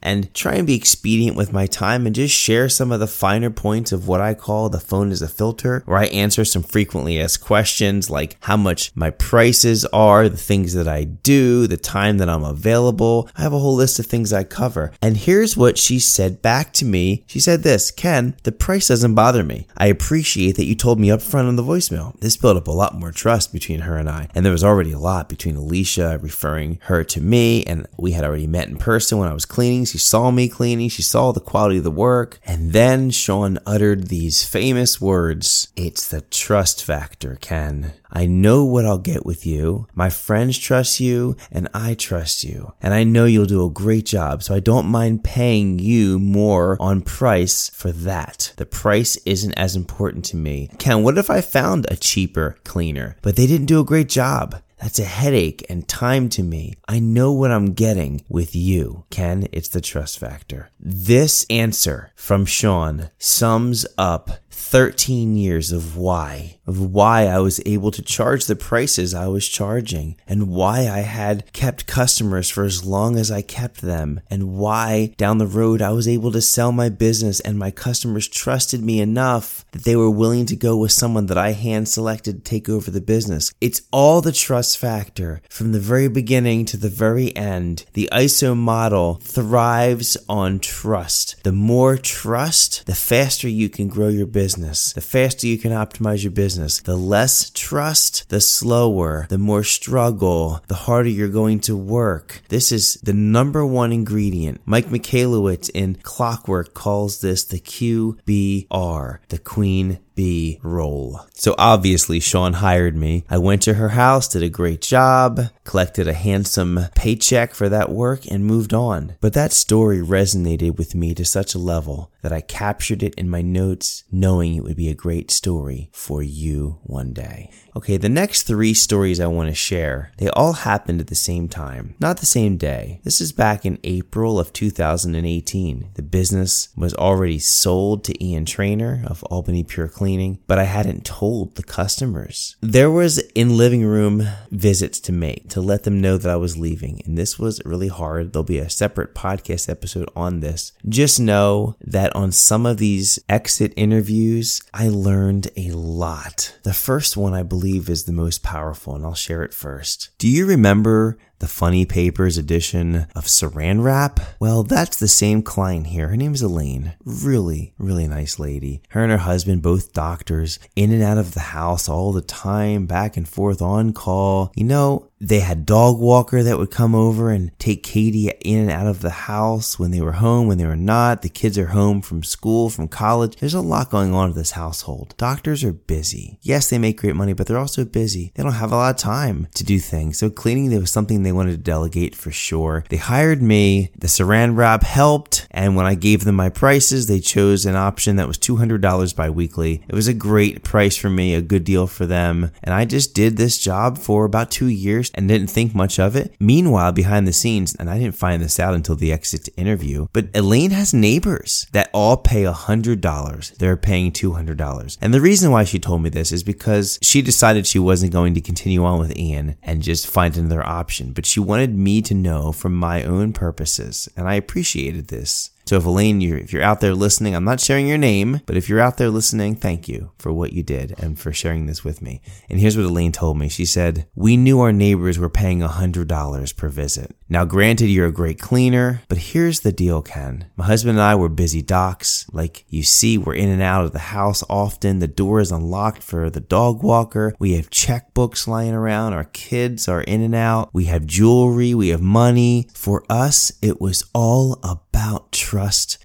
and 0.03 0.33
try 0.35 0.55
and 0.55 0.67
be 0.67 0.77
expedient 0.77 1.37
with 1.37 1.53
my 1.53 1.67
time 1.67 2.07
and 2.07 2.15
just 2.15 2.35
share 2.35 2.69
some 2.69 2.93
of 2.93 3.01
the 3.01 3.07
finer 3.07 3.51
points 3.51 3.93
of 3.93 4.07
what 4.07 4.21
I 4.21 4.35
call 4.35 4.69
the 4.69 4.81
phone 4.81 5.11
is 5.11 5.23
a 5.23 5.29
filter 5.29 5.83
where 5.87 5.99
I 5.99 6.07
answer 6.07 6.45
some 6.45 6.63
frequently 6.63 7.21
asked 7.21 7.41
questions 7.41 8.11
like 8.11 8.37
how 8.41 8.57
much 8.57 8.93
my 8.95 9.11
prices 9.11 9.85
are, 9.87 10.29
the 10.29 10.37
things 10.37 10.75
that 10.75 10.89
I 10.89 11.05
do, 11.05 11.67
the 11.67 11.77
time 11.77 12.19
that 12.19 12.29
I'm 12.29 12.45
available. 12.45 13.29
I 13.37 13.43
have 13.43 13.53
a 13.53 13.59
whole 13.59 13.75
list 13.75 13.99
of 13.99 14.07
things 14.07 14.33
I 14.33 14.45
cover. 14.45 14.93
And 15.01 15.17
here's 15.17 15.57
what 15.57 15.79
she 15.79 15.99
said 15.99 16.43
back 16.43 16.73
to 16.75 16.85
me. 16.85 17.25
She 17.27 17.41
said 17.41 17.63
this, 17.63 17.91
Ken, 17.91 18.37
the 18.43 18.53
price 18.53 18.89
doesn't 18.89 19.15
bother 19.15 19.43
me. 19.43 19.67
I 19.77 19.87
appreciate 19.87 20.57
that 20.57 20.67
you 20.67 20.75
told 20.75 21.01
me 21.01 21.11
up 21.11 21.23
front 21.23 21.49
on 21.49 21.57
the 21.57 21.63
voicemail. 21.63 22.19
This 22.21 22.37
built 22.37 22.57
up 22.57 22.69
a 22.69 22.73
lot 22.73 22.95
more 22.95 23.13
trust 23.13 23.53
between 23.53 23.81
her 23.81 23.97
and 23.97 24.09
I. 24.09 24.29
And 24.35 24.45
there 24.45 24.53
was 24.53 24.65
already 24.65 24.93
a 24.93 24.99
lot 24.99 25.29
between 25.29 25.57
Alicia 25.57 26.19
referring 26.23 26.79
her 26.83 27.05
to 27.05 27.21
me 27.21 27.65
and 27.65 27.87
we 27.97 28.13
had 28.13 28.25
already 28.25 28.47
met 28.47 28.69
in 28.69 28.77
person 28.77 29.19
when 29.19 29.29
I 29.29 29.35
was 29.35 29.38
cleaning. 29.45 29.85
She 29.85 29.99
saw 29.99 30.31
me 30.31 30.49
cleaning. 30.49 30.89
She 30.89 31.03
saw 31.03 31.33
the 31.33 31.41
quality 31.41 31.79
of 31.79 31.85
the 31.85 31.91
work. 31.91 32.39
And 32.45 32.73
then 32.73 33.11
Sean 33.11 33.59
uttered 33.67 34.09
these 34.09 34.45
famous 34.45 35.01
words. 35.01 35.69
It's 35.77 36.09
the 36.09 36.23
trust 36.23 36.85
factor, 36.85 37.37
Ken. 37.41 37.93
I 38.11 38.27
know 38.27 38.65
what 38.65 38.87
I'll 38.87 38.99
get 38.99 39.27
with 39.27 39.45
you. 39.47 39.87
My 39.95 40.11
friends 40.11 40.59
trust 40.59 40.99
you 40.99 41.37
and 41.53 41.69
I 41.75 41.95
trust 41.95 42.43
you. 42.43 42.73
And 42.81 42.95
I 42.95 43.05
know 43.05 43.27
you'll 43.27 43.45
do 43.45 43.65
a 43.65 43.71
great 43.71 44.07
job. 44.07 44.43
So 44.43 44.55
I 44.55 44.61
don't 44.61 44.87
mind 44.87 45.25
paying 45.25 45.79
you 45.79 46.19
more 46.19 46.77
on 46.81 47.03
price 47.03 47.69
for 47.71 47.93
that. 47.93 48.53
The 48.57 48.67
price 48.67 49.17
isn't 49.27 49.53
as 49.55 49.77
important 49.77 50.25
to 50.27 50.37
me. 50.37 50.71
Ken, 50.79 51.03
what 51.03 51.19
if 51.19 51.29
I 51.29 51.41
found 51.41 51.87
a 51.91 51.97
cheaper 51.97 52.57
cleaner, 52.65 53.17
but 53.23 53.37
they 53.37 53.47
didn't 53.47 53.67
do 53.67 53.81
a 53.81 53.85
great 53.85 54.09
job? 54.09 54.63
That's 54.81 54.99
a 54.99 55.05
headache 55.05 55.67
and 55.69 55.89
time 55.89 56.29
to 56.31 56.43
me. 56.43 56.75
I 56.87 57.01
know 57.01 57.33
what 57.33 57.51
I'm 57.51 57.73
getting 57.73 58.23
with 58.29 58.55
you. 58.55 59.05
Ken, 59.11 59.49
it's 59.51 59.69
the 59.69 59.81
trust 59.81 60.19
factor. 60.19 60.71
This 60.79 61.45
answer 61.51 62.13
from 62.15 62.45
Sean 62.45 63.11
sums 63.19 63.87
up 63.97 64.31
13 64.59 65.37
years 65.37 65.71
of 65.71 65.97
why, 65.97 66.59
of 66.67 66.79
why 66.79 67.27
I 67.27 67.39
was 67.39 67.61
able 67.65 67.93
to 67.93 68.03
charge 68.03 68.45
the 68.45 68.57
prices 68.57 69.15
I 69.15 69.29
was 69.29 69.49
charging, 69.49 70.17
and 70.27 70.49
why 70.49 70.81
I 70.81 71.01
had 71.01 71.51
kept 71.53 71.87
customers 71.87 72.51
for 72.51 72.65
as 72.65 72.85
long 72.85 73.17
as 73.17 73.31
I 73.31 73.41
kept 73.41 73.81
them, 73.81 74.21
and 74.29 74.59
why 74.59 75.15
down 75.17 75.39
the 75.39 75.47
road 75.47 75.81
I 75.81 75.93
was 75.93 76.09
able 76.09 76.33
to 76.33 76.43
sell 76.43 76.73
my 76.73 76.89
business 76.89 77.41
and 77.41 77.57
my 77.59 77.71
customers 77.71 78.27
trusted 78.27 78.83
me 78.83 79.01
enough 79.01 79.65
that 79.71 79.85
they 79.85 79.97
were 79.97 80.11
willing 80.11 80.45
to 80.47 80.57
go 80.57 80.77
with 80.77 80.93
someone 80.93 81.27
that 81.27 81.39
I 81.39 81.53
hand 81.53 81.89
selected 81.89 82.45
to 82.45 82.51
take 82.51 82.69
over 82.69 82.91
the 82.91 83.01
business. 83.01 83.55
It's 83.61 83.83
all 83.93 84.21
the 84.21 84.33
trust 84.33 84.77
factor 84.77 85.41
from 85.49 85.71
the 85.73 85.81
very 85.81 86.09
beginning 86.09 86.65
to 86.67 86.77
the 86.77 86.91
very 86.91 87.35
end. 87.37 87.87
The 87.93 88.09
ISO 88.13 88.57
model 88.57 89.15
thrives 89.23 90.17
on 90.29 90.59
trust. 90.59 91.43
The 91.45 91.53
more 91.53 91.97
trust, 91.97 92.85
the 92.87 92.95
faster 92.95 93.49
you 93.49 93.69
can 93.69 93.87
grow 93.87 94.09
your 94.09 94.27
business 94.27 94.48
business, 94.49 94.95
the 94.95 95.03
faster 95.03 95.47
you 95.47 95.59
can 95.59 95.73
optimize 95.73 96.23
your 96.23 96.31
business. 96.31 96.81
The 96.81 96.97
less 96.97 97.51
trust, 97.51 98.31
the 98.31 98.41
slower, 98.41 99.27
the 99.29 99.37
more 99.37 99.63
struggle, 99.63 100.63
the 100.69 100.75
harder 100.87 101.11
you're 101.11 101.29
going 101.29 101.61
to 101.69 101.77
work. 101.77 102.41
This 102.49 102.73
is 102.73 102.95
the 103.03 103.13
number 103.13 103.67
one 103.67 103.93
ingredient. 103.93 104.63
Mike 104.65 104.87
Michalowicz 104.87 105.69
in 105.75 105.97
Clockwork 105.97 106.73
calls 106.73 107.21
this 107.21 107.45
the 107.45 107.61
QBR, 107.61 109.19
the 109.29 109.39
Queen 109.39 109.99
Bee 110.19 110.59
Role. 110.65 111.21
So 111.35 111.55
obviously, 111.57 112.19
Sean 112.19 112.55
hired 112.55 112.97
me. 112.97 113.23
I 113.31 113.39
went 113.39 113.63
to 113.63 113.75
her 113.75 113.91
house, 113.91 114.27
did 114.27 114.43
a 114.43 114.49
great 114.49 114.81
job, 114.81 115.39
collected 115.63 116.09
a 116.09 116.13
handsome 116.13 116.81
paycheck 116.97 117.55
for 117.55 117.69
that 117.69 117.89
work, 117.89 118.29
and 118.29 118.45
moved 118.45 118.75
on. 118.75 119.15
But 119.21 119.35
that 119.35 119.53
story 119.53 119.99
resonated 119.99 120.77
with 120.77 120.97
me 120.97 121.15
to 121.15 121.25
such 121.25 121.55
a 121.55 121.61
level 121.61 122.11
that 122.23 122.33
I 122.33 122.41
captured 122.41 123.05
it 123.05 123.15
in 123.15 123.31
my 123.31 123.43
notes, 123.43 124.03
knowing 124.11 124.57
it 124.57 124.65
would 124.65 124.77
be 124.77 124.89
a 124.89 124.95
great 124.95 125.31
story 125.31 125.89
for 125.93 126.21
you 126.21 126.81
one 126.83 127.13
day. 127.13 127.53
Okay, 127.77 127.97
the 127.97 128.09
next 128.09 128.43
three 128.43 128.75
stories 128.75 129.21
I 129.21 129.29
want 129.29 129.51
to 129.51 129.55
share, 129.55 130.11
they 130.19 130.29
all 130.31 130.53
happened 130.53 131.01
at 131.01 131.07
the 131.07 131.15
same 131.15 131.47
time, 131.49 131.95
not 132.01 132.19
the 132.19 132.27
same 132.27 132.57
day. 132.57 133.01
This 133.05 133.21
is 133.21 133.31
back 133.31 133.65
in 133.65 133.79
April 133.85 134.41
of 134.41 134.53
2018. 134.53 135.91
The 135.95 136.03
business 136.03 136.71
was 136.77 136.93
already 136.95 137.39
sold 137.39 138.03
to 138.05 138.25
Ian 138.25 138.47
Trainer 138.47 139.05
of 139.07 139.23
Albany 139.25 139.63
Pure 139.63 139.91
Cleaning, 140.09 140.39
but 140.47 140.59
I 140.59 140.65
hadn't 140.65 141.05
told 141.05 141.57
the 141.57 141.63
customers. 141.63 142.57
There 142.63 142.91
was 142.91 143.19
in 143.35 143.59
living 143.59 143.85
room 143.85 144.27
visits 144.51 145.01
to 145.01 145.13
make 145.13 145.51
to 145.51 145.61
let 145.61 145.83
them 145.83 146.01
know 146.01 146.17
that 146.17 146.33
I 146.33 146.37
was 146.37 146.57
leaving, 146.57 147.03
and 147.05 147.19
this 147.19 147.39
was 147.39 147.61
really 147.65 147.89
hard. 147.89 148.33
There'll 148.33 148.45
be 148.45 148.59
a 148.59 148.71
separate 148.71 149.15
podcast 149.15 149.69
episode 149.69 150.09
on 150.17 150.41
this. 150.41 150.73
Just 150.89 151.21
know 151.21 151.77
that 151.81 152.15
on 152.17 152.33
some 152.33 152.65
of 152.67 152.79
these 152.79 153.19
exit 153.29 153.73
interviews, 153.77 154.63
I 154.73 154.89
learned 154.89 155.49
a 155.57 155.71
lot. 155.73 156.57
The 156.63 156.73
first 156.73 157.17
one, 157.17 157.35
I 157.35 157.43
believe, 157.43 157.59
believe 157.69 157.91
is 157.91 158.05
the 158.05 158.13
most 158.13 158.43
powerful, 158.43 158.95
and 158.95 159.05
I'll 159.05 159.15
share 159.15 159.43
it 159.43 159.53
first. 159.53 160.11
Do 160.19 160.29
you 160.29 160.47
remember 160.47 161.19
the 161.39 161.47
Funny 161.47 161.85
Papers 161.85 162.37
edition 162.37 163.07
of 163.15 163.27
Saran 163.27 163.83
Wrap? 163.83 164.21
Well, 164.41 164.63
that's 164.63 164.97
the 164.97 165.09
same 165.09 165.43
client 165.43 165.89
here. 165.89 166.09
Her 166.09 166.17
name 166.17 166.35
is 166.35 166.43
Elaine. 166.43 166.95
Really, 167.05 167.75
really 167.79 168.09
nice 168.09 168.39
lady. 168.39 168.83
Her 168.91 169.03
and 169.03 169.13
her 169.13 169.19
husband, 169.19 169.63
both 169.63 169.93
doctors, 169.93 170.59
in 170.75 170.93
and 170.93 171.03
out 171.03 171.19
of 171.19 171.35
the 171.35 171.41
house 171.41 171.89
all 171.89 172.13
the 172.13 172.23
time, 172.23 172.87
back 172.87 173.17
and 173.17 173.29
forth 173.29 173.63
on 173.63 173.93
call. 173.93 174.53
You 174.55 174.65
know, 174.65 175.08
they 175.21 175.41
had 175.41 175.67
dog 175.67 175.99
walker 175.99 176.43
that 176.43 176.59
would 176.59 176.71
come 176.71 176.95
over 176.95 177.31
and 177.31 177.57
take 177.59 177.83
Katie 177.83 178.31
in 178.41 178.61
and 178.61 178.71
out 178.71 178.87
of 178.87 179.01
the 179.01 179.11
house 179.11 179.79
when 179.79 179.91
they 179.91 180.01
were 180.01 180.13
home, 180.13 180.47
when 180.47 180.59
they 180.59 180.67
were 180.67 180.77
not. 180.77 181.23
The 181.23 181.29
kids 181.29 181.59
are 181.59 181.67
home 181.67 182.03
from 182.03 182.23
school, 182.23 182.71
from 182.71 182.89
college. 182.89 183.37
There's 183.37 183.55
a 183.55 183.61
lot 183.61 183.91
going 183.91 184.15
on 184.15 184.31
in 184.31 184.37
this 184.37 184.53
household. 184.53 185.15
Doctors 185.17 185.65
are 185.65 185.73
busy. 185.73 186.39
Yes, 186.43 186.71
they 186.71 186.79
make 186.79 187.01
great 187.01 187.17
money, 187.17 187.33
but 187.33 187.47
they're 187.47 187.59
also 187.59 187.85
busy. 187.85 188.33
They 188.35 188.43
don't 188.43 188.53
have 188.53 188.73
a 188.73 188.77
lot 188.77 188.95
of 188.95 189.01
time 189.01 189.49
to 189.55 189.65
do 189.65 189.79
things. 189.79 190.19
So 190.19 190.31
cleaning 190.31 190.79
was 190.79 190.91
something 190.91 191.23
they 191.23 191.33
wanted 191.33 191.53
to 191.53 191.59
delegate 191.59 192.15
for 192.15 192.31
sure. 192.31 192.85
They 192.89 192.97
hired 192.97 193.43
me. 193.43 193.91
The 193.99 194.07
saran 194.07 194.57
wrap 194.57 194.83
helped. 194.83 195.47
And 195.51 195.75
when 195.75 195.87
I 195.87 195.95
gave 195.95 196.25
them 196.25 196.37
my 196.37 196.49
prices, 196.49 197.07
they 197.07 197.21
chose 197.21 197.67
an 197.67 197.77
option 197.77 198.17
that 198.17 198.29
was 198.29 198.39
$200 198.39 199.17
biweekly. 199.17 199.83
It 199.89 199.95
was 199.95 200.09
a 200.09 200.15
great 200.15 200.63
price 200.63 200.97
for 200.97 201.11
me, 201.11 201.35
a 201.35 201.43
good 201.43 201.65
deal 201.65 201.87
for 201.87 202.07
them. 202.07 202.53
And 202.63 202.75
I 202.75 202.85
just 202.85 203.15
did 203.15 203.37
this 203.37 203.59
job 203.59 203.99
for 203.99 204.25
about 204.25 204.51
two 204.51 204.69
years 204.69 205.08
and 205.15 205.29
didn't 205.29 205.49
think 205.49 205.75
much 205.75 205.99
of 205.99 206.17
it. 206.17 206.35
Meanwhile, 206.41 206.93
behind 206.93 207.27
the 207.27 207.33
scenes, 207.33 207.75
and 207.75 207.89
I 207.91 207.99
didn't 207.99 208.17
find 208.17 208.43
this 208.43 208.59
out 208.59 208.75
until 208.75 208.97
the 208.97 209.13
exit 209.13 209.49
interview, 209.57 210.09
but 210.13 210.29
Elaine 210.35 210.71
has 210.71 210.95
neighbors 210.95 211.67
that 211.73 211.91
all 211.93 212.17
pay 212.17 212.45
$100. 212.45 213.57
They're 213.57 213.77
paying 213.77 214.13
$200. 214.13 214.99
And 215.01 215.15
the 215.15 215.21
reason 215.21 215.51
why 215.51 215.65
she 215.65 215.79
told 215.79 216.03
me 216.03 216.11
this 216.11 216.33
is 216.33 216.43
because 216.43 216.99
she 217.03 217.23
decided 217.23 217.67
she 217.67 217.79
wasn't 217.79 218.13
going 218.13 218.35
to 218.35 218.41
continue 218.41 218.85
on 218.85 218.99
with 218.99 219.17
Ian 219.17 219.57
and 219.63 219.83
just 219.83 220.07
find 220.07 220.37
another 220.37 220.65
option, 220.67 221.13
but 221.13 221.27
she 221.27 221.41
wanted 221.41 221.75
me 221.75 222.03
to 222.03 222.15
know 222.15 222.53
for 222.53 222.69
my 222.69 223.03
own 223.03 223.33
purposes. 223.33 224.09
And 224.17 224.29
I 224.29 224.35
appreciated 224.35 225.09
this. 225.09 225.51
So 225.69 225.77
if 225.77 225.85
Elaine, 225.85 226.23
you're, 226.23 226.39
if 226.39 226.51
you're 226.51 226.63
out 226.63 226.81
there 226.81 226.95
listening, 226.95 227.35
I'm 227.35 227.45
not 227.45 227.61
sharing 227.61 227.87
your 227.87 227.99
name, 227.99 228.41
but 228.47 228.57
if 228.57 228.71
you're 228.71 228.81
out 228.81 228.97
there 228.97 229.11
listening, 229.11 229.55
thank 229.55 229.87
you 229.87 230.13
for 230.19 230.33
what 230.33 230.55
you 230.55 230.63
did 230.63 230.95
and 230.97 231.19
for 231.19 231.31
sharing 231.31 231.67
this 231.67 231.85
with 231.85 232.01
me. 232.01 232.23
And 232.49 232.59
here's 232.59 232.75
what 232.75 232.87
Elaine 232.87 233.13
told 233.13 233.37
me. 233.37 233.51
She 233.51 233.67
said, 233.67 234.07
we 234.15 234.39
knew 234.39 234.61
our 234.61 234.73
neighbors 234.73 235.19
were 235.19 235.29
paying 235.29 235.61
$100 235.61 236.57
per 236.57 236.69
visit. 236.71 237.15
Now, 237.29 237.45
granted, 237.45 237.89
you're 237.89 238.07
a 238.07 238.13
great 238.13 238.41
cleaner, 238.41 239.03
but 239.09 239.19
here's 239.19 239.61
the 239.61 239.71
deal, 239.71 240.01
Ken. 240.01 240.47
My 240.57 240.65
husband 240.65 240.97
and 240.97 241.03
I 241.03 241.15
were 241.17 241.29
busy 241.29 241.61
docs. 241.61 242.25
Like 242.33 242.65
you 242.71 242.83
see, 242.83 243.19
we're 243.19 243.35
in 243.35 243.51
and 243.51 243.61
out 243.61 243.85
of 243.85 243.93
the 243.93 243.99
house 243.99 244.43
often. 244.49 245.01
The 245.01 245.07
door 245.07 245.39
is 245.39 245.53
unlocked 245.53 246.03
for 246.03 246.31
the 246.31 246.41
dog 246.41 246.83
walker. 246.83 247.35
We 247.39 247.57
have 247.57 247.69
checkbooks 247.69 248.49
lying 248.49 248.73
around. 248.73 249.13
Our 249.13 249.25
kids 249.25 249.87
are 249.87 250.01
in 250.01 250.23
and 250.23 250.35
out. 250.35 250.71
We 250.73 250.87
have 250.87 251.05
jewelry. 251.05 251.75
We 251.75 251.89
have 251.89 252.01
money. 252.01 252.71
For 252.73 253.05
us, 253.11 253.53
it 253.61 253.79
was 253.79 254.09
all 254.15 254.59
about 254.65 255.31
trust 255.31 255.58